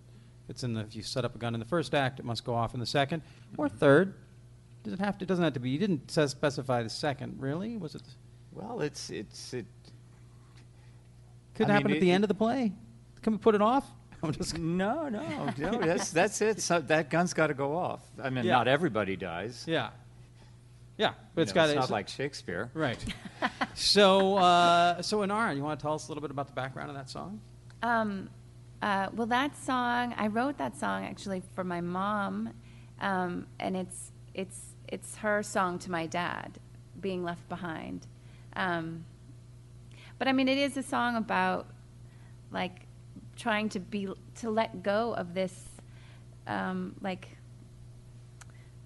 it's 0.49 0.61
in 0.65 0.73
the. 0.73 0.81
If 0.81 0.93
you 0.93 1.03
set 1.03 1.23
up 1.23 1.35
a 1.35 1.37
gun 1.37 1.53
in 1.53 1.61
the 1.61 1.65
first 1.65 1.95
act, 1.95 2.19
it 2.19 2.25
must 2.25 2.43
go 2.43 2.53
off 2.53 2.73
in 2.73 2.81
the 2.81 2.85
second 2.85 3.21
or 3.57 3.69
third. 3.69 4.13
Does 4.83 4.91
it 4.91 4.99
have 4.99 5.17
to? 5.19 5.23
It 5.23 5.29
doesn't 5.29 5.43
have 5.45 5.53
to 5.53 5.61
be. 5.61 5.69
You 5.69 5.79
didn't 5.79 6.11
specify 6.11 6.83
the 6.83 6.89
second, 6.89 7.37
really? 7.39 7.77
Was 7.77 7.95
it? 7.95 8.01
Well, 8.51 8.81
it's 8.81 9.09
it's 9.09 9.53
it. 9.53 9.67
Could 11.57 11.69
I 11.69 11.73
happen 11.73 11.87
mean, 11.87 11.97
at 11.97 12.01
the 12.01 12.11
it- 12.11 12.13
end 12.13 12.23
of 12.23 12.27
the 12.29 12.33
play. 12.35 12.73
Can 13.21 13.33
we 13.33 13.39
put 13.39 13.55
it 13.55 13.61
off? 13.61 13.85
I'm 14.23 14.31
just. 14.31 14.57
No, 14.57 15.09
no, 15.09 15.21
no. 15.57 15.79
That's 15.81 16.11
that's 16.11 16.41
it. 16.41 16.61
So 16.61 16.79
that 16.81 17.09
gun's 17.09 17.33
got 17.33 17.47
to 17.47 17.53
go 17.53 17.75
off. 17.75 18.01
I 18.21 18.29
mean, 18.29 18.45
Yeah. 18.45 18.53
not 18.53 18.67
everybody 18.67 19.15
dies. 19.15 19.63
Yeah. 19.67 19.89
Yeah, 20.97 21.13
but 21.35 21.41
You 21.41 21.43
it's 21.43 21.51
know, 21.51 21.55
got 21.61 21.69
It's 21.69 21.75
not 21.75 21.89
like 21.91 22.07
Shakespeare. 22.07 22.71
right. 22.73 22.97
so, 23.75 24.37
uh, 24.37 24.99
so 25.03 25.19
Inara, 25.19 25.55
you 25.55 25.61
want 25.61 25.79
to 25.79 25.83
tell 25.83 25.93
us 25.93 26.07
a 26.07 26.09
little 26.09 26.21
bit 26.23 26.31
about 26.31 26.47
the 26.47 26.53
background 26.53 26.89
of 26.89 26.95
that 26.95 27.07
song? 27.09 27.39
Um, 27.83 28.29
uh, 28.81 29.09
well, 29.13 29.27
that 29.27 29.55
song 29.57 30.15
I 30.17 30.25
wrote 30.27 30.57
that 30.57 30.75
song 30.75 31.05
actually 31.05 31.43
for 31.53 31.63
my 31.63 31.81
mom, 31.81 32.49
um, 32.99 33.45
and 33.59 33.77
it's 33.77 34.11
it's 34.33 34.59
it's 34.87 35.17
her 35.17 35.43
song 35.43 35.77
to 35.79 35.91
my 35.91 36.07
dad, 36.07 36.59
being 36.99 37.23
left 37.23 37.47
behind. 37.49 38.07
Um, 38.55 39.05
but 40.17 40.27
I 40.27 40.33
mean, 40.33 40.47
it 40.47 40.57
is 40.57 40.77
a 40.77 40.83
song 40.83 41.15
about 41.15 41.67
like 42.51 42.87
trying 43.35 43.69
to 43.69 43.79
be 43.79 44.07
to 44.35 44.49
let 44.49 44.81
go 44.83 45.13
of 45.13 45.33
this, 45.33 45.53
um, 46.47 46.95
like 47.01 47.29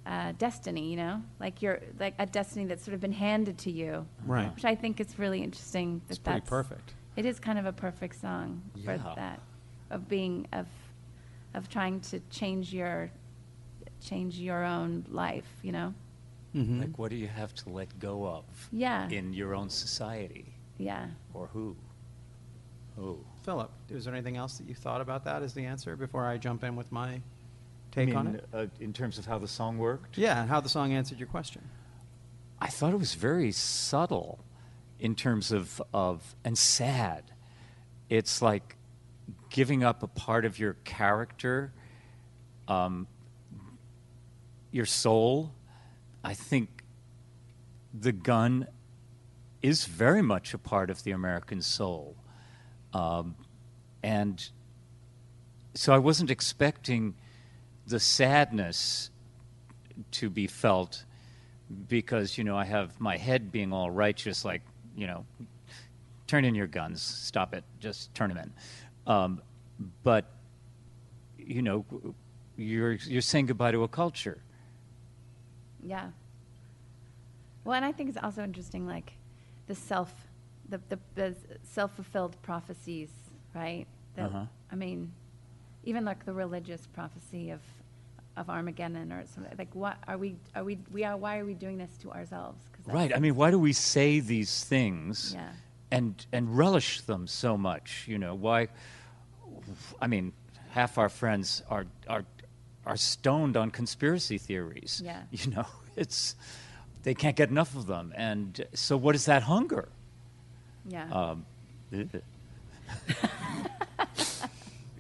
uh, 0.06 0.34
destiny, 0.38 0.90
you 0.90 0.98
know, 0.98 1.22
like 1.40 1.62
you're 1.62 1.80
like 2.00 2.16
a 2.20 2.26
destiny 2.26 2.66
that's 2.66 2.84
sort 2.84 2.96
of 2.96 3.02
been 3.02 3.12
handed 3.12 3.58
to 3.60 3.72
you, 3.72 4.06
Right. 4.26 4.54
which 4.56 4.66
I 4.66 4.76
think 4.76 5.00
is 5.00 5.18
really 5.20 5.42
interesting. 5.44 6.02
That 6.08 6.10
It's 6.12 6.20
pretty 6.20 6.40
that's, 6.40 6.50
perfect. 6.50 6.94
It 7.16 7.26
is 7.26 7.40
kind 7.40 7.60
of 7.60 7.66
a 7.66 7.74
perfect 7.74 8.20
song 8.20 8.62
for 8.84 8.98
that, 8.98 9.40
of 9.90 10.08
being 10.08 10.48
of, 10.54 10.68
of 11.54 11.70
trying 11.70 12.00
to 12.02 12.20
change 12.32 12.74
your, 12.74 13.12
change 14.02 14.38
your 14.40 14.64
own 14.64 15.06
life. 15.10 15.48
You 15.62 15.72
know. 15.74 15.94
Mhm. 16.56 16.80
Like, 16.82 16.98
what 16.98 17.12
do 17.12 17.16
you 17.16 17.28
have 17.28 17.54
to 17.56 17.70
let 17.70 17.98
go 18.00 18.26
of 18.28 18.44
Yeah. 18.72 19.08
in 19.10 19.34
your 19.34 19.54
own 19.56 19.70
society? 19.70 20.51
Yeah. 20.82 21.08
Or 21.34 21.48
who? 21.48 21.76
Who? 22.98 23.20
Philip, 23.44 23.72
is 23.90 24.06
there 24.06 24.14
anything 24.14 24.38
else 24.38 24.58
that 24.58 24.68
you 24.68 24.76
thought 24.76 25.02
about 25.02 25.26
that 25.26 25.42
as 25.44 25.54
the 25.54 25.66
answer 25.66 25.96
before 25.96 26.26
I 26.26 26.38
jump 26.38 26.64
in 26.64 26.76
with 26.76 26.92
my 26.92 27.10
I 27.10 27.22
take 27.92 28.08
mean, 28.08 28.18
on 28.18 28.28
it? 28.28 28.48
Uh, 28.54 28.66
in 28.80 28.94
terms 28.94 29.18
of 29.18 29.26
how 29.26 29.38
the 29.38 29.48
song 29.48 29.78
worked? 29.78 30.18
Yeah, 30.18 30.42
and 30.42 30.50
how 30.50 30.60
the 30.60 30.70
song 30.70 30.94
answered 30.94 31.20
your 31.20 31.28
question. 31.28 31.62
I 32.60 32.68
thought 32.68 32.94
it 32.94 33.00
was 33.00 33.16
very 33.16 33.52
subtle 33.52 34.40
in 35.00 35.16
terms 35.16 35.52
of, 35.52 35.82
of 35.94 36.36
and 36.44 36.58
sad. 36.58 37.24
It's 38.10 38.42
like 38.42 38.76
giving 39.50 39.84
up 39.84 40.04
a 40.04 40.08
part 40.08 40.46
of 40.46 40.60
your 40.60 40.74
character, 40.84 41.74
um, 42.68 43.08
your 44.72 44.86
soul. 44.86 45.54
I 46.24 46.34
think 46.34 46.84
the 47.94 48.12
gun 48.12 48.68
is 49.62 49.86
very 49.86 50.22
much 50.22 50.54
a 50.54 50.58
part 50.58 50.90
of 50.90 51.04
the 51.04 51.12
American 51.12 51.62
soul. 51.62 52.16
Um, 52.94 53.36
and 54.04 54.44
so 55.74 55.94
I 55.94 55.98
wasn't 55.98 56.32
expecting 56.32 57.16
the 57.88 58.00
sadness 58.00 59.10
to 60.12 60.30
be 60.30 60.48
felt 60.48 61.06
because 61.88 62.38
you 62.38 62.44
know 62.44 62.58
I 62.58 62.66
have 62.66 63.00
my 63.00 63.18
head 63.18 63.52
being 63.52 63.72
all 63.72 63.90
righteous, 63.90 64.44
like 64.44 64.62
you 64.96 65.08
know, 65.08 65.26
turn 66.28 66.46
in 66.46 66.56
your 66.56 66.68
guns, 66.68 67.02
stop 67.02 67.54
it, 67.54 67.64
just 67.80 68.14
turn 68.14 68.30
them 68.30 68.38
in. 68.38 69.12
Um, 69.12 69.42
but 70.04 70.26
you 71.38 71.62
know, 71.62 71.86
you're 72.58 72.94
you're 72.94 73.22
saying 73.22 73.48
goodbye 73.48 73.72
to 73.72 73.84
a 73.84 73.88
culture. 73.88 74.42
Yeah. 75.84 76.10
Well, 77.64 77.76
and 77.76 77.86
I 77.86 77.92
think 77.92 78.10
it's 78.10 78.18
also 78.22 78.44
interesting, 78.44 78.88
like 78.88 79.14
the 79.72 79.76
self, 79.76 80.12
the 80.70 80.80
the, 80.90 81.00
the 81.16 81.36
self-fulfilled 81.64 82.36
prophecies, 82.50 83.10
right? 83.56 83.86
That, 84.16 84.26
Uh-huh. 84.30 84.46
I 84.74 84.76
mean, 84.76 85.00
even 85.90 86.04
like 86.06 86.22
the 86.26 86.34
religious 86.46 86.84
prophecy 86.98 87.52
of 87.58 87.62
of 88.38 88.50
Armageddon 88.50 89.12
or 89.12 89.24
something. 89.34 89.58
Like, 89.58 89.74
what 89.84 89.98
are 90.08 90.18
we? 90.18 90.30
Are 90.56 90.64
we? 90.70 90.78
We 90.98 91.02
are. 91.08 91.16
Why 91.24 91.34
are 91.40 91.46
we 91.46 91.54
doing 91.66 91.78
this 91.84 91.94
to 92.04 92.08
ourselves? 92.18 92.60
Right. 92.86 93.12
I 93.18 93.20
mean, 93.20 93.36
why 93.36 93.52
do 93.52 93.60
we 93.60 93.74
say 93.74 94.22
these 94.22 94.54
things 94.76 95.34
Yeah. 95.34 95.52
and 95.98 96.14
and 96.32 96.44
relish 96.58 97.02
them 97.02 97.28
so 97.28 97.58
much? 97.58 97.88
You 98.08 98.18
know, 98.24 98.34
why? 98.48 98.68
I 100.02 100.08
mean, 100.08 100.34
half 100.70 100.98
our 100.98 101.10
friends 101.10 101.64
are 101.70 101.86
are 102.08 102.26
are 102.86 102.98
stoned 102.98 103.56
on 103.58 103.72
conspiracy 103.72 104.38
theories. 104.48 105.02
Yeah. 105.06 105.24
You 105.32 105.52
know, 105.56 105.68
it's 105.96 106.36
they 107.04 107.14
can't 107.14 107.36
get 107.36 107.50
enough 107.50 107.76
of 107.76 107.88
them, 107.88 108.14
and 108.16 108.66
so 108.74 108.98
what 108.98 109.16
is 109.16 109.26
that 109.26 109.44
hunger? 109.44 109.90
Yeah. 110.86 111.10
Um, 111.12 111.46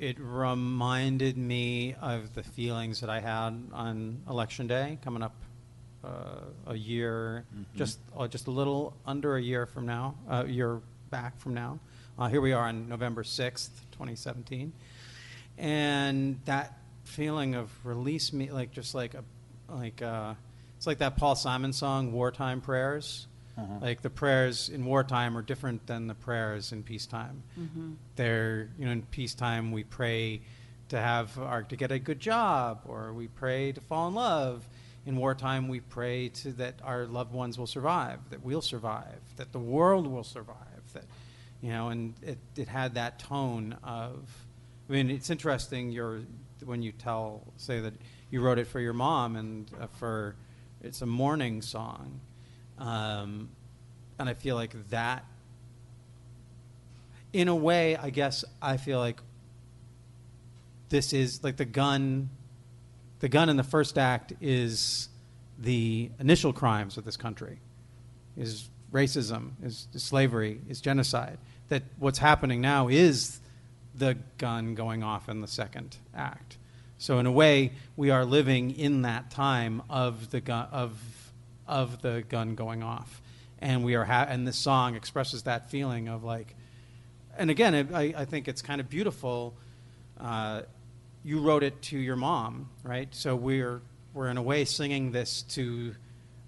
It 0.01 0.17
reminded 0.19 1.37
me 1.37 1.93
of 2.01 2.33
the 2.33 2.41
feelings 2.41 3.01
that 3.01 3.11
I 3.11 3.19
had 3.19 3.51
on 3.71 4.17
election 4.27 4.65
day 4.65 4.97
coming 5.03 5.21
up 5.21 5.35
uh, 6.03 6.39
a 6.65 6.75
year, 6.75 7.45
just 7.75 7.99
uh, 8.17 8.27
just 8.27 8.47
a 8.47 8.51
little 8.51 8.95
under 9.05 9.35
a 9.35 9.41
year 9.41 9.67
from 9.67 9.85
now, 9.85 10.15
a 10.27 10.47
year 10.47 10.81
back 11.11 11.39
from 11.39 11.53
now. 11.53 11.77
Uh, 12.17 12.29
here 12.29 12.41
we 12.41 12.51
are 12.51 12.67
on 12.67 12.89
November 12.89 13.23
sixth, 13.23 13.85
twenty 13.91 14.15
seventeen, 14.15 14.73
and 15.59 16.39
that 16.45 16.79
feeling 17.03 17.53
of 17.53 17.69
release 17.85 18.33
me, 18.33 18.49
like 18.49 18.71
just 18.71 18.95
like 18.95 19.13
a 19.13 19.23
like 19.69 20.01
uh, 20.01 20.33
it's 20.81 20.87
like 20.87 20.97
that 20.97 21.15
Paul 21.15 21.35
Simon 21.35 21.73
song, 21.73 22.11
"Wartime 22.11 22.59
Prayers." 22.59 23.27
Uh-huh. 23.55 23.67
Like 23.79 24.01
the 24.01 24.09
prayers 24.09 24.67
in 24.67 24.83
wartime 24.83 25.37
are 25.37 25.43
different 25.43 25.85
than 25.85 26.07
the 26.07 26.15
prayers 26.15 26.71
in 26.71 26.81
peacetime. 26.81 27.43
They're 28.15 28.67
you 28.79 28.85
know 28.85 28.91
in 28.91 29.03
peacetime 29.03 29.71
we 29.71 29.83
pray 29.83 30.41
to 30.89 30.97
have 30.97 31.37
our 31.37 31.61
to 31.61 31.75
get 31.75 31.91
a 31.91 31.99
good 31.99 32.19
job 32.19 32.81
or 32.85 33.13
we 33.13 33.27
pray 33.27 33.71
to 33.73 33.79
fall 33.79 34.07
in 34.07 34.15
love. 34.15 34.67
In 35.05 35.17
wartime 35.17 35.67
we 35.67 35.81
pray 35.81 36.29
to 36.29 36.51
that 36.53 36.79
our 36.83 37.05
loved 37.05 37.31
ones 37.31 37.59
will 37.59 37.67
survive, 37.67 38.17
that 38.31 38.43
we'll 38.43 38.63
survive, 38.63 39.19
that 39.35 39.51
the 39.51 39.59
world 39.59 40.07
will 40.07 40.23
survive. 40.23 40.81
That 40.93 41.05
you 41.61 41.69
know, 41.69 41.89
and 41.89 42.15
it 42.23 42.39
it 42.55 42.67
had 42.67 42.95
that 42.95 43.19
tone 43.19 43.77
of. 43.83 44.27
I 44.89 44.93
mean, 44.93 45.11
it's 45.11 45.29
interesting. 45.29 45.91
Your 45.91 46.21
when 46.65 46.81
you 46.81 46.91
tell 46.91 47.43
say 47.57 47.81
that 47.81 47.93
you 48.31 48.41
wrote 48.41 48.57
it 48.57 48.65
for 48.65 48.79
your 48.79 48.93
mom 48.93 49.35
and 49.35 49.69
uh, 49.79 49.85
for 49.85 50.35
it's 50.83 51.01
a 51.01 51.05
mourning 51.05 51.61
song. 51.61 52.19
Um, 52.77 53.49
and 54.19 54.29
I 54.29 54.33
feel 54.33 54.55
like 54.55 54.89
that, 54.89 55.25
in 57.33 57.47
a 57.47 57.55
way, 57.55 57.95
I 57.95 58.09
guess 58.09 58.43
I 58.61 58.77
feel 58.77 58.99
like 58.99 59.21
this 60.89 61.13
is 61.13 61.43
like 61.43 61.57
the 61.57 61.65
gun. 61.65 62.29
The 63.19 63.29
gun 63.29 63.49
in 63.49 63.55
the 63.55 63.63
first 63.63 63.97
act 63.97 64.33
is 64.41 65.07
the 65.59 66.09
initial 66.19 66.53
crimes 66.53 66.97
of 66.97 67.05
this 67.05 67.17
country, 67.17 67.59
is 68.35 68.67
racism, 68.91 69.51
is, 69.63 69.87
is 69.93 70.01
slavery, 70.01 70.59
is 70.67 70.81
genocide. 70.81 71.37
That 71.69 71.83
what's 71.99 72.17
happening 72.17 72.61
now 72.61 72.87
is 72.87 73.39
the 73.93 74.17
gun 74.37 74.73
going 74.73 75.03
off 75.03 75.29
in 75.29 75.41
the 75.41 75.47
second 75.47 75.97
act. 76.15 76.57
So 77.01 77.17
in 77.17 77.25
a 77.25 77.31
way, 77.31 77.71
we 77.97 78.11
are 78.11 78.23
living 78.23 78.77
in 78.77 79.01
that 79.01 79.31
time 79.31 79.81
of 79.89 80.29
the 80.29 80.39
gun 80.39 80.67
of 80.71 80.93
of 81.67 81.99
the 82.03 82.23
gun 82.29 82.53
going 82.53 82.83
off, 82.83 83.23
and 83.57 83.83
we 83.83 83.95
are 83.95 84.05
ha- 84.05 84.27
and 84.29 84.47
this 84.47 84.59
song 84.59 84.95
expresses 84.95 85.41
that 85.43 85.71
feeling 85.71 86.09
of 86.09 86.23
like, 86.23 86.53
and 87.39 87.49
again, 87.49 87.73
it, 87.73 87.87
I, 87.91 88.13
I 88.15 88.25
think 88.25 88.47
it's 88.47 88.61
kind 88.61 88.79
of 88.79 88.87
beautiful. 88.87 89.55
Uh, 90.19 90.61
you 91.23 91.41
wrote 91.41 91.63
it 91.63 91.81
to 91.83 91.97
your 91.97 92.15
mom, 92.17 92.69
right? 92.83 93.07
So 93.15 93.35
we're 93.35 93.81
we're 94.13 94.27
in 94.27 94.37
a 94.37 94.43
way 94.43 94.63
singing 94.63 95.11
this 95.11 95.41
to 95.53 95.95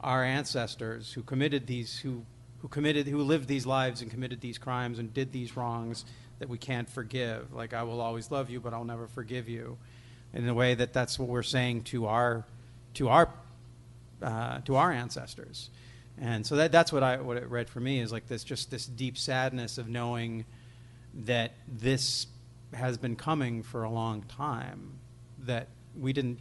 our 0.01 0.23
ancestors 0.23 1.11
who 1.11 1.23
committed 1.23 1.65
these 1.65 1.97
who 1.97 2.23
who 2.61 2.67
committed 2.67 3.07
who 3.07 3.23
lived 3.23 3.47
these 3.47 3.65
lives 3.65 4.03
and 4.03 4.11
committed 4.11 4.39
these 4.39 4.59
crimes 4.59 4.99
and 4.99 5.11
did 5.15 5.31
these 5.31 5.57
wrongs 5.57 6.05
that 6.37 6.47
we 6.47 6.59
can't 6.59 6.87
forgive. 6.87 7.55
Like 7.55 7.73
I 7.73 7.81
will 7.81 8.01
always 8.01 8.29
love 8.29 8.51
you, 8.51 8.59
but 8.59 8.71
I'll 8.71 8.85
never 8.85 9.07
forgive 9.07 9.49
you. 9.49 9.79
In 10.33 10.47
a 10.47 10.53
way 10.53 10.73
that 10.73 10.93
that's 10.93 11.19
what 11.19 11.29
we're 11.29 11.43
saying 11.43 11.83
to 11.83 12.07
our 12.07 12.45
to 12.95 13.09
our 13.09 13.29
uh, 14.21 14.59
to 14.61 14.75
our 14.75 14.91
ancestors. 14.91 15.69
And 16.19 16.45
so 16.45 16.55
that, 16.55 16.71
that's 16.71 16.91
what 16.91 17.03
I 17.03 17.17
what 17.17 17.37
it 17.37 17.49
read 17.49 17.69
for 17.69 17.79
me 17.79 17.99
is 17.99 18.11
like 18.11 18.27
this 18.27 18.43
just 18.43 18.71
this 18.71 18.85
deep 18.85 19.17
sadness 19.17 19.77
of 19.77 19.87
knowing 19.87 20.45
that 21.13 21.53
this 21.67 22.27
has 22.73 22.97
been 22.97 23.15
coming 23.15 23.63
for 23.63 23.83
a 23.83 23.89
long 23.89 24.23
time. 24.23 24.99
That 25.39 25.67
we 25.99 26.13
didn't. 26.13 26.39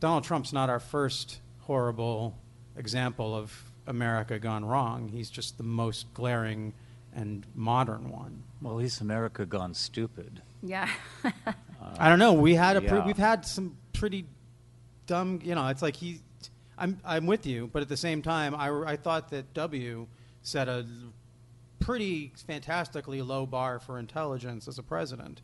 Donald 0.00 0.24
Trump's 0.24 0.52
not 0.52 0.70
our 0.70 0.80
first 0.80 1.40
horrible 1.60 2.36
example 2.76 3.36
of 3.36 3.70
America 3.86 4.38
gone 4.38 4.64
wrong. 4.64 5.08
He's 5.08 5.30
just 5.30 5.58
the 5.58 5.64
most 5.64 6.12
glaring 6.14 6.72
and 7.14 7.46
modern 7.54 8.10
one. 8.10 8.42
well, 8.62 8.78
he's 8.78 9.00
America 9.00 9.44
gone 9.46 9.74
stupid. 9.74 10.42
yeah. 10.62 10.88
I 11.98 12.08
don't 12.08 12.18
know. 12.18 12.34
We 12.34 12.54
had 12.54 12.76
a 12.76 12.80
pre- 12.80 12.98
yeah. 12.98 13.06
we've 13.06 13.16
had 13.16 13.44
some 13.46 13.76
pretty 13.94 14.26
dumb. 15.06 15.40
You 15.42 15.54
know, 15.54 15.66
it's 15.68 15.82
like 15.82 15.96
he. 15.96 16.20
I'm 16.78 16.98
I'm 17.04 17.26
with 17.26 17.46
you, 17.46 17.68
but 17.72 17.82
at 17.82 17.88
the 17.88 17.96
same 17.96 18.22
time, 18.22 18.54
I 18.54 18.68
I 18.92 18.96
thought 18.96 19.30
that 19.30 19.52
W 19.54 20.06
set 20.42 20.68
a 20.68 20.86
pretty 21.78 22.32
fantastically 22.46 23.22
low 23.22 23.46
bar 23.46 23.78
for 23.80 23.98
intelligence 23.98 24.68
as 24.68 24.78
a 24.78 24.82
president, 24.82 25.40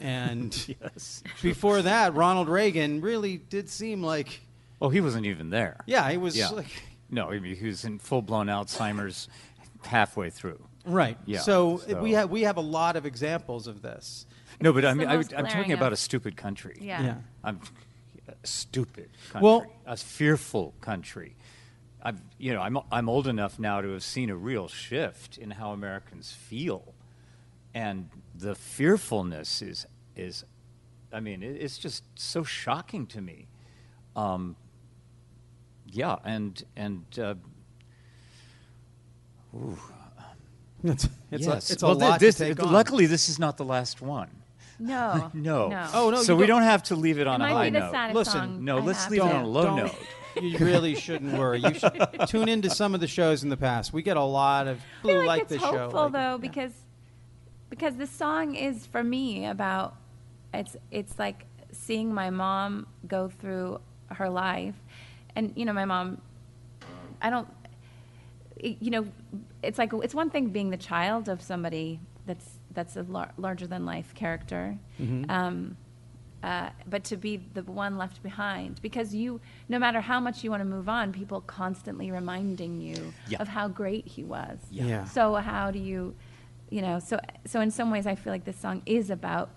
and 0.00 0.52
yes. 0.82 1.22
before 1.42 1.82
that, 1.82 2.14
Ronald 2.14 2.48
Reagan 2.48 3.00
really 3.00 3.38
did 3.38 3.68
seem 3.68 4.02
like 4.02 4.40
Oh, 4.82 4.88
he 4.88 5.00
wasn't 5.00 5.26
even 5.26 5.50
there. 5.50 5.80
yeah, 5.86 6.10
he 6.10 6.16
was 6.16 6.36
Yeah. 6.36 6.48
like 6.48 6.66
No, 7.10 7.30
he 7.30 7.66
was 7.66 7.84
in 7.84 7.98
full 7.98 8.22
blown 8.22 8.46
Alzheimer's 8.46 9.28
halfway 9.84 10.30
through. 10.30 10.64
right. 10.84 11.18
Yeah, 11.26 11.40
So, 11.40 11.78
so- 11.78 12.00
we 12.02 12.12
have 12.12 12.30
we 12.30 12.42
have 12.42 12.56
a 12.56 12.62
lot 12.62 12.96
of 12.96 13.06
examples 13.06 13.66
of 13.66 13.82
this. 13.82 14.26
No, 14.60 14.72
but 14.72 14.84
I 14.84 14.94
mean, 14.94 15.08
I, 15.08 15.14
am 15.14 15.22
talking 15.24 15.44
glaring 15.44 15.72
about 15.72 15.92
a 15.92 15.96
stupid 15.96 16.36
country. 16.36 16.76
yeah. 16.80 17.02
Yeah. 17.02 17.14
I'm 17.42 17.60
a 18.28 18.34
stupid 18.46 19.10
country. 19.30 19.44
Well- 19.44 19.66
a 19.86 19.96
fearful 19.96 20.74
country. 20.80 21.36
I've, 22.02 22.20
you 22.38 22.54
know, 22.54 22.62
I'm 22.62 22.78
I'm 22.90 23.08
old 23.08 23.26
enough 23.26 23.58
now 23.58 23.80
to 23.82 23.88
have 23.92 24.02
seen 24.02 24.30
a 24.30 24.36
real 24.36 24.68
shift 24.68 25.36
in 25.36 25.50
how 25.50 25.72
Americans 25.72 26.32
feel, 26.32 26.94
and 27.74 28.08
the 28.34 28.54
fearfulness 28.54 29.60
is 29.60 29.86
is, 30.16 30.44
I 31.12 31.20
mean, 31.20 31.42
it, 31.42 31.56
it's 31.60 31.76
just 31.76 32.04
so 32.14 32.42
shocking 32.42 33.06
to 33.08 33.20
me. 33.20 33.48
Um, 34.16 34.56
yeah, 35.86 36.16
and 36.24 36.62
and 36.76 37.04
uh, 37.18 37.34
It's 40.82 41.08
it's 41.30 41.46
yes. 41.46 41.70
a, 41.70 41.72
it's 41.74 41.82
well, 41.82 41.92
a 41.92 41.94
thi- 41.96 42.00
lot 42.00 42.20
this, 42.20 42.36
to 42.36 42.46
take 42.54 42.62
on. 42.62 42.72
Luckily, 42.72 43.06
this 43.06 43.28
is 43.28 43.38
not 43.38 43.56
the 43.58 43.64
last 43.64 44.00
one. 44.00 44.30
No. 44.78 45.30
No. 45.34 45.68
No. 45.68 45.88
Oh, 45.92 46.10
no, 46.10 46.22
So 46.22 46.34
we 46.34 46.46
don't- 46.46 46.60
don't 46.60 46.68
have 46.68 46.82
to 46.84 46.96
leave 46.96 47.18
it 47.18 47.26
on 47.26 47.42
it 47.42 47.44
a 47.44 47.48
might 47.48 47.52
high 47.54 47.70
be 47.70 47.78
the 47.78 47.90
note. 47.92 48.14
Listen, 48.14 48.32
song 48.40 48.64
No, 48.64 48.78
I 48.78 48.80
let's 48.80 49.10
leave 49.10 49.20
it 49.20 49.24
on 49.24 49.44
a 49.44 49.46
low 49.46 49.62
Don't- 49.64 49.76
note. 49.76 49.94
you 50.42 50.56
really 50.58 50.94
shouldn't 50.94 51.36
worry. 51.36 51.58
You 51.58 51.74
should 51.74 51.92
tune 52.28 52.48
into 52.48 52.70
some 52.70 52.94
of 52.94 53.00
the 53.00 53.06
shows 53.06 53.42
in 53.42 53.50
the 53.50 53.56
past. 53.58 53.92
We 53.92 54.00
get 54.02 54.16
a 54.16 54.22
lot 54.22 54.68
of 54.68 54.78
I 54.78 55.02
blue 55.02 55.12
feel 55.12 55.18
like, 55.20 55.26
like 55.26 55.42
it's 55.42 55.48
this 55.50 55.60
hopeful 55.62 55.90
show. 55.90 56.02
like- 56.04 56.12
though 56.12 56.38
because 56.38 56.72
because 57.68 57.96
the 57.96 58.06
song 58.06 58.54
is 58.54 58.86
for 58.86 59.02
me 59.04 59.44
about 59.46 59.96
it's 60.54 60.76
it's 60.90 61.18
like 61.18 61.44
seeing 61.72 62.14
my 62.14 62.30
mom 62.30 62.86
go 63.06 63.28
through 63.28 63.80
her 64.12 64.28
life 64.30 64.74
and 65.36 65.52
you 65.56 65.64
know 65.66 65.72
my 65.74 65.84
mom 65.84 66.20
I 67.20 67.28
don't 67.28 67.46
it- 67.59 67.59
you 68.62 68.90
know 68.90 69.06
it's 69.62 69.78
like 69.78 69.92
it's 70.02 70.14
one 70.14 70.30
thing 70.30 70.48
being 70.50 70.70
the 70.70 70.76
child 70.76 71.28
of 71.28 71.40
somebody 71.42 72.00
that's 72.26 72.48
that's 72.72 72.96
a 72.96 73.02
lar- 73.02 73.32
larger 73.36 73.66
than 73.66 73.84
life 73.84 74.14
character. 74.14 74.78
Um, 75.28 75.76
uh, 76.42 76.70
but 76.88 77.04
to 77.04 77.16
be 77.18 77.36
the 77.52 77.62
one 77.64 77.98
left 77.98 78.22
behind 78.22 78.80
because 78.80 79.14
you 79.14 79.40
no 79.68 79.78
matter 79.78 80.00
how 80.00 80.18
much 80.20 80.42
you 80.42 80.50
want 80.50 80.62
to 80.62 80.64
move 80.64 80.88
on 80.88 81.12
people 81.12 81.42
constantly 81.42 82.10
reminding 82.10 82.80
you 82.80 83.12
Yeah. 83.28 83.42
of 83.42 83.48
how 83.48 83.68
great 83.68 84.06
he 84.06 84.24
was. 84.24 84.58
Yeah. 84.70 85.04
so 85.04 85.34
how 85.34 85.70
do 85.70 85.78
you 85.78 86.14
you 86.70 86.80
know 86.80 86.98
so 86.98 87.20
so 87.44 87.60
in 87.60 87.70
some 87.70 87.90
ways 87.90 88.06
i 88.06 88.14
feel 88.14 88.32
like 88.32 88.44
this 88.44 88.56
song 88.56 88.80
is 88.86 89.10
about 89.10 89.50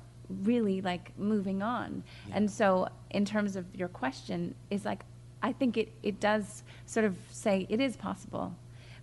really 0.44 0.82
like 0.82 1.18
moving 1.18 1.62
on. 1.62 2.04
And 2.34 2.50
so 2.52 2.90
in 3.12 3.24
terms 3.24 3.56
of 3.56 3.66
your 3.76 3.88
question 3.88 4.54
is 4.70 4.84
like 4.84 5.04
i 5.42 5.54
think 5.54 5.78
it 5.78 5.90
it 6.04 6.20
does 6.20 6.64
sort 6.86 7.06
of 7.06 7.16
say 7.32 7.66
it 7.70 7.80
is 7.80 7.96
possible 7.96 8.54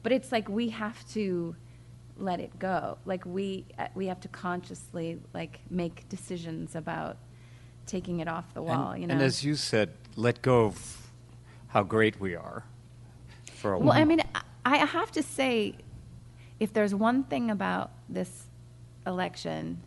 but 0.02 0.12
it's 0.12 0.32
like 0.32 0.48
we 0.48 0.70
have 0.70 1.06
to 1.10 1.54
let 2.16 2.38
it 2.38 2.58
go 2.58 2.98
like 3.06 3.24
we 3.24 3.64
uh, 3.78 3.86
we 3.94 4.06
have 4.06 4.20
to 4.20 4.28
consciously 4.28 5.18
like 5.32 5.60
make 5.70 6.06
decisions 6.08 6.76
about 6.76 7.16
taking 7.86 8.20
it 8.20 8.28
off 8.28 8.52
the 8.52 8.62
wall 8.62 8.90
and, 8.90 9.00
you 9.00 9.06
know 9.08 9.14
and 9.14 9.22
as 9.22 9.42
you 9.42 9.54
said, 9.54 9.90
let 10.16 10.42
go 10.42 10.66
of 10.66 11.10
how 11.70 11.82
great 11.82 12.20
we 12.20 12.34
are 12.34 12.64
for 13.52 13.72
a 13.72 13.78
while. 13.78 13.86
Well, 13.86 13.94
while. 13.94 14.02
I 14.02 14.04
mean, 14.04 14.22
I 14.34 14.42
I 14.64 14.86
have 14.86 15.10
to 15.12 15.22
say, 15.22 15.74
if 16.58 16.72
there's 16.72 16.94
one 16.94 17.24
thing 17.24 17.50
about 17.50 17.90
this 18.08 18.46
election, 19.06 19.82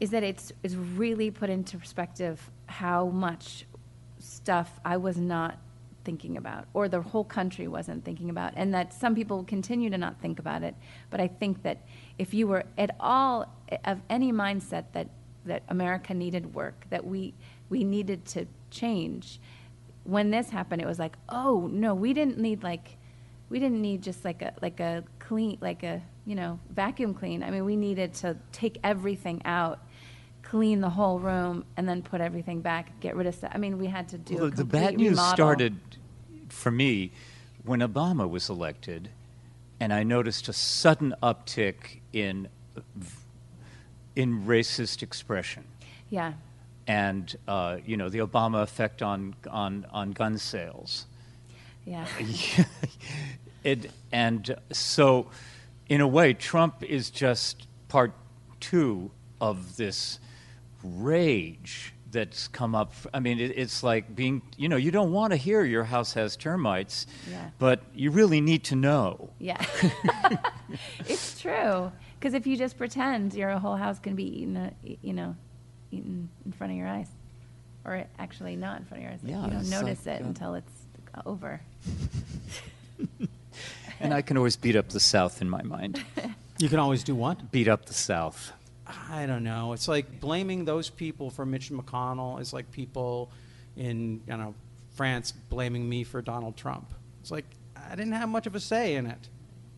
is 0.00 0.10
that 0.10 0.22
it's 0.22 0.52
it's 0.62 0.74
really 0.74 1.30
put 1.30 1.50
into 1.50 1.78
perspective 1.78 2.50
how 2.66 3.06
much 3.06 3.66
stuff 4.18 4.80
I 4.84 4.96
was 4.96 5.16
not 5.16 5.58
thinking 6.08 6.38
about, 6.38 6.64
or 6.72 6.88
the 6.88 7.02
whole 7.02 7.28
country 7.38 7.68
wasn't 7.68 8.02
thinking 8.02 8.30
about, 8.30 8.54
and 8.56 8.72
that 8.72 8.94
some 8.94 9.14
people 9.14 9.44
continue 9.44 9.90
to 9.90 9.98
not 9.98 10.18
think 10.22 10.38
about 10.38 10.62
it. 10.62 10.74
But 11.10 11.20
I 11.20 11.28
think 11.28 11.62
that 11.64 11.78
if 12.16 12.32
you 12.32 12.46
were 12.48 12.64
at 12.78 12.96
all 12.98 13.44
of 13.84 14.00
any 14.08 14.32
mindset 14.32 14.84
that 14.92 15.08
that 15.44 15.62
America 15.68 16.14
needed 16.14 16.54
work, 16.54 16.86
that 16.88 17.04
we 17.04 17.34
we 17.68 17.84
needed 17.84 18.24
to 18.24 18.46
change, 18.70 19.38
when 20.04 20.30
this 20.30 20.48
happened, 20.48 20.80
it 20.80 20.88
was 20.88 20.98
like, 20.98 21.16
oh 21.28 21.68
no, 21.70 21.94
we 21.94 22.14
didn't 22.14 22.38
need 22.38 22.62
like, 22.62 22.96
we 23.50 23.58
didn't 23.58 23.82
need 23.82 24.00
just 24.02 24.24
like 24.24 24.40
a 24.40 24.54
like 24.62 24.80
a 24.80 25.04
clean 25.18 25.58
like 25.60 25.82
a 25.82 26.00
you 26.24 26.36
know 26.40 26.58
vacuum 26.70 27.12
clean. 27.12 27.42
I 27.42 27.50
mean, 27.50 27.66
we 27.66 27.76
needed 27.76 28.14
to 28.22 28.34
take 28.50 28.78
everything 28.82 29.42
out, 29.44 29.78
clean 30.50 30.80
the 30.80 30.90
whole 30.90 31.18
room, 31.18 31.64
and 31.76 31.88
then 31.88 32.02
put 32.02 32.20
everything 32.20 32.60
back, 32.60 32.98
get 33.00 33.14
rid 33.16 33.26
of 33.26 33.34
stuff. 33.34 33.50
I 33.54 33.58
mean, 33.58 33.78
we 33.78 33.86
had 33.86 34.08
to 34.10 34.18
do 34.18 34.34
Well, 34.36 34.44
a 34.46 34.50
the, 34.50 34.56
the 34.56 34.64
bad 34.64 34.96
news 34.96 35.10
remodel. 35.10 35.34
started 35.34 35.76
for 36.48 36.70
me 36.70 37.12
when 37.64 37.80
Obama 37.80 38.28
was 38.28 38.48
elected, 38.48 39.10
and 39.80 39.92
I 39.92 40.02
noticed 40.02 40.48
a 40.48 40.52
sudden 40.52 41.14
uptick 41.22 42.00
in 42.12 42.48
in 44.16 44.44
racist 44.46 45.02
expression, 45.02 45.64
Yeah, 46.10 46.32
and 46.86 47.34
uh, 47.46 47.78
you 47.84 47.96
know 47.96 48.08
the 48.08 48.18
Obama 48.18 48.62
effect 48.62 49.02
on 49.02 49.34
on 49.50 49.86
on 49.92 50.12
gun 50.12 50.38
sales. 50.38 51.06
yeah, 51.84 52.06
it, 53.64 53.90
and 54.12 54.56
so, 54.72 55.26
in 55.88 56.00
a 56.00 56.08
way, 56.08 56.32
Trump 56.32 56.82
is 56.82 57.10
just 57.10 57.66
part 57.88 58.12
two 58.60 59.10
of 59.40 59.76
this 59.76 60.18
rage 60.82 61.92
that's 62.10 62.48
come 62.48 62.74
up. 62.74 62.92
I 63.12 63.20
mean, 63.20 63.38
it, 63.38 63.52
it's 63.56 63.82
like 63.82 64.14
being, 64.16 64.42
you 64.56 64.68
know, 64.68 64.76
you 64.76 64.90
don't 64.90 65.12
want 65.12 65.32
to 65.32 65.36
hear 65.36 65.62
your 65.64 65.84
house 65.84 66.14
has 66.14 66.36
termites, 66.36 67.06
Yeah. 67.30 67.50
but 67.58 67.80
you 67.94 68.10
really 68.10 68.40
need 68.40 68.64
to 68.64 68.76
know. 68.76 69.30
yeah. 69.38 69.62
it's 71.00 71.40
true 71.40 71.92
because 72.18 72.34
if 72.34 72.46
you 72.46 72.56
just 72.56 72.78
pretend, 72.78 73.34
your 73.34 73.50
whole 73.58 73.76
house 73.76 73.98
can 73.98 74.14
be 74.14 74.24
eaten, 74.40 74.56
uh, 74.56 74.70
you 75.02 75.12
know, 75.12 75.36
eaten 75.90 76.28
in 76.46 76.52
front 76.52 76.72
of 76.72 76.78
your 76.78 76.88
eyes, 76.88 77.08
or 77.84 78.04
actually 78.18 78.56
not 78.56 78.78
in 78.80 78.84
front 78.86 79.02
of 79.02 79.04
your 79.04 79.12
eyes. 79.12 79.20
Yeah, 79.22 79.44
you 79.44 79.50
don't 79.52 79.70
notice 79.70 80.06
like, 80.06 80.16
it 80.20 80.22
uh, 80.22 80.26
until 80.28 80.54
it's 80.54 80.72
over. 81.26 81.60
And 84.00 84.14
I 84.14 84.22
can 84.22 84.36
always 84.36 84.54
beat 84.56 84.76
up 84.76 84.90
the 84.90 85.00
South 85.00 85.42
in 85.42 85.50
my 85.50 85.62
mind. 85.62 86.04
You 86.60 86.68
can 86.68 86.80
always 86.80 87.04
do 87.04 87.14
what? 87.14 87.52
Beat 87.52 87.68
up 87.68 87.86
the 87.86 87.94
South. 87.94 88.50
I 89.10 89.26
don't 89.26 89.44
know. 89.44 89.72
It's 89.72 89.88
like 89.88 90.20
blaming 90.20 90.64
those 90.64 90.88
people 90.88 91.30
for 91.30 91.44
Mitch 91.44 91.70
McConnell 91.70 92.40
is 92.40 92.52
like 92.52 92.70
people 92.72 93.30
in 93.76 94.20
you 94.26 94.36
know 94.36 94.54
France 94.94 95.32
blaming 95.32 95.88
me 95.88 96.04
for 96.04 96.22
Donald 96.22 96.56
Trump. 96.56 96.92
It's 97.20 97.30
like 97.30 97.44
I 97.76 97.94
didn't 97.94 98.12
have 98.12 98.28
much 98.28 98.46
of 98.46 98.54
a 98.54 98.60
say 98.60 98.96
in 98.96 99.06
it. 99.06 99.28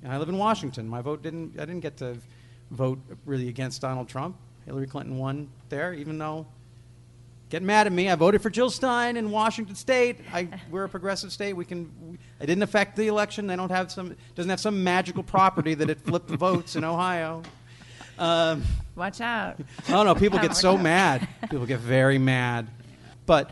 I 0.07 0.17
live 0.17 0.29
in 0.29 0.39
Washington. 0.39 0.89
My 0.89 1.03
vote 1.03 1.23
didn't. 1.23 1.59
I 1.59 1.65
didn't 1.65 1.81
get 1.81 1.97
to 1.99 2.17
vote 2.71 2.99
really 3.27 3.49
against 3.49 3.81
Donald 3.83 4.09
Trump. 4.09 4.37
Hillary 4.65 4.87
Clinton 4.87 5.19
won 5.19 5.51
there, 5.69 5.93
even 5.93 6.19
though. 6.19 6.47
Get 7.49 7.65
mad 7.65 7.89
at 7.89 7.93
me. 7.93 8.09
I 8.09 8.15
voted 8.15 8.43
for 8.43 8.49
Jill 8.49 8.71
Stein 8.71 9.17
in 9.17 9.33
Washington 9.33 9.75
State. 9.75 10.19
I, 10.33 10.49
we're 10.71 10.85
a 10.85 10.89
progressive 10.89 11.33
state. 11.33 11.53
We 11.53 11.65
can. 11.65 11.91
We, 12.01 12.19
it 12.39 12.47
didn't 12.47 12.63
affect 12.63 12.97
the 12.97 13.09
election. 13.09 13.49
They 13.49 13.57
don't 13.57 13.73
have 13.73 13.91
some. 13.91 14.17
Doesn't 14.37 14.51
have 14.51 14.61
some 14.61 14.85
magical 14.85 15.25
property 15.25 15.75
that 15.75 15.91
it 15.91 16.01
flipped 16.01 16.29
the 16.29 16.37
votes 16.37 16.77
in 16.77 16.85
Ohio. 16.85 17.43
Um, 18.21 18.63
Watch 19.01 19.23
out. 19.23 19.57
Oh 19.89 20.03
no, 20.03 20.15
people 20.15 20.39
get 20.39 20.55
so 20.55 20.75
out. 20.75 20.83
mad. 20.83 21.29
People 21.51 21.65
get 21.65 21.81
very 21.81 22.19
mad. 22.19 22.69
But 23.25 23.51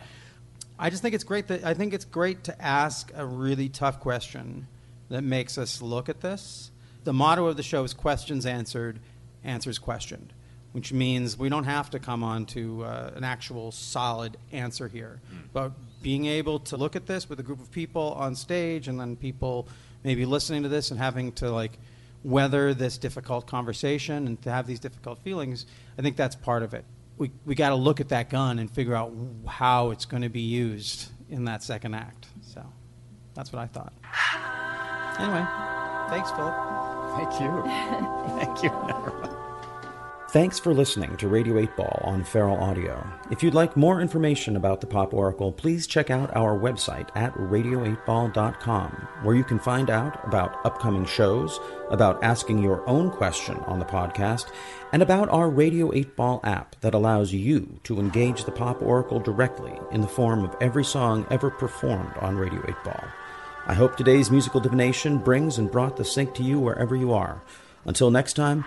I 0.79 0.91
just 0.91 1.01
think 1.01 1.15
it's 1.15 1.25
great 1.25 1.49
that 1.49 1.65
I 1.65 1.73
think 1.73 1.95
it's 1.95 2.05
great 2.05 2.45
to 2.45 2.63
ask 2.63 3.11
a 3.15 3.25
really 3.25 3.71
tough 3.71 3.99
question 3.99 4.67
that 5.09 5.23
makes 5.23 5.57
us 5.57 5.81
look 5.81 6.11
at 6.11 6.21
this. 6.21 6.71
The 7.05 7.15
motto 7.15 7.47
of 7.47 7.57
the 7.57 7.63
show 7.63 7.83
is 7.83 7.95
questions 7.95 8.45
answered, 8.45 9.01
answers 9.43 9.79
questioned, 9.79 10.35
which 10.73 10.93
means 10.93 11.39
we 11.39 11.49
don't 11.49 11.65
have 11.65 11.89
to 11.93 11.99
come 11.99 12.23
on 12.23 12.45
to 12.47 12.85
uh, 12.85 13.13
an 13.17 13.25
actual 13.25 13.73
solid 13.73 14.37
answer 14.53 14.87
here. 14.87 15.19
But 15.55 15.73
being 16.03 16.27
able 16.27 16.61
to 16.61 16.77
look 16.77 16.95
at 16.95 17.07
this 17.07 17.27
with 17.27 17.41
a 17.41 17.43
group 17.43 17.61
of 17.61 17.71
people 17.71 18.13
on 18.19 18.35
stage 18.35 18.87
and 18.87 19.01
then 19.01 19.17
people 19.17 19.67
maybe 20.05 20.27
listening 20.27 20.65
to 20.65 20.69
this 20.69 20.91
and 20.91 21.01
having 21.01 21.33
to 21.33 21.51
like 21.51 21.79
weather 22.23 22.75
this 22.75 22.99
difficult 22.99 23.47
conversation 23.47 24.27
and 24.27 24.41
to 24.43 24.51
have 24.51 24.67
these 24.67 24.81
difficult 24.81 25.19
feelings, 25.21 25.67
I 25.99 26.03
think 26.03 26.17
that's 26.17 26.37
part 26.37 26.63
of 26.63 26.75
it. 26.75 26.85
We, 27.17 27.33
we 27.45 27.55
got 27.55 27.71
to 27.71 27.75
look 27.75 28.01
at 28.01 28.11
that 28.11 28.31
gun 28.31 28.59
and 28.59 28.71
figure 28.71 28.95
out 28.95 29.13
how 29.47 29.91
it's 29.91 30.05
going 30.05 30.23
to 30.23 30.29
be 30.29 30.41
used 30.41 31.11
in 31.29 31.45
that 31.47 31.63
second 31.63 31.95
act. 31.95 32.27
So 32.43 32.65
that's 33.35 33.53
what 33.53 33.61
I 33.61 33.67
thought. 33.67 33.93
Anyway, 35.19 35.45
thanks, 36.11 36.31
Philip. 36.31 36.55
Thank 37.17 37.41
you. 37.41 37.63
Thank 38.39 38.63
you. 38.63 39.28
Thanks 40.31 40.59
for 40.59 40.75
listening 40.75 41.17
to 41.17 41.27
Radio 41.27 41.57
8 41.57 41.75
Ball 41.75 42.03
on 42.05 42.23
Feral 42.23 42.59
Audio. 42.59 43.03
If 43.31 43.43
you'd 43.43 43.55
like 43.55 43.79
more 43.79 44.03
information 44.03 44.57
about 44.57 44.83
the 44.83 44.87
Pop 44.87 45.14
Oracle, 45.14 45.51
please 45.51 45.87
check 45.87 46.11
out 46.11 46.37
our 46.37 46.55
website 46.55 47.09
at 47.14 47.33
radio8ball.com, 47.33 49.09
where 49.23 49.35
you 49.35 49.43
can 49.43 49.59
find 49.59 49.88
out 49.88 50.23
about 50.27 50.62
upcoming 50.67 51.07
shows, 51.07 51.59
about 51.91 52.23
asking 52.23 52.62
your 52.62 52.87
own 52.87 53.11
question 53.11 53.57
on 53.61 53.79
the 53.79 53.87
podcast, 53.87 54.51
and 54.93 55.01
about 55.01 55.31
our 55.31 55.49
Radio 55.49 55.95
8 55.95 56.14
Ball 56.14 56.41
app 56.45 56.79
that 56.83 56.93
allows 56.93 57.33
you 57.33 57.81
to 57.85 57.99
engage 57.99 58.45
the 58.45 58.53
Pop 58.53 58.83
Oracle 58.83 59.21
directly 59.21 59.81
in 59.93 60.03
the 60.03 60.09
form 60.09 60.45
of 60.45 60.55
every 60.61 60.85
song 60.85 61.27
ever 61.31 61.49
performed 61.51 62.12
on 62.21 62.37
Radio 62.37 62.62
8 62.69 62.75
Ball. 62.85 63.05
I 63.67 63.73
hope 63.73 63.97
today's 63.97 64.31
musical 64.31 64.61
divination 64.61 65.17
brings 65.17 65.57
and 65.57 65.73
brought 65.73 65.97
the 65.97 66.05
sync 66.05 66.35
to 66.35 66.43
you 66.43 66.61
wherever 66.61 66.95
you 66.95 67.14
are. 67.14 67.41
Until 67.87 68.11
next 68.11 68.35
time, 68.35 68.67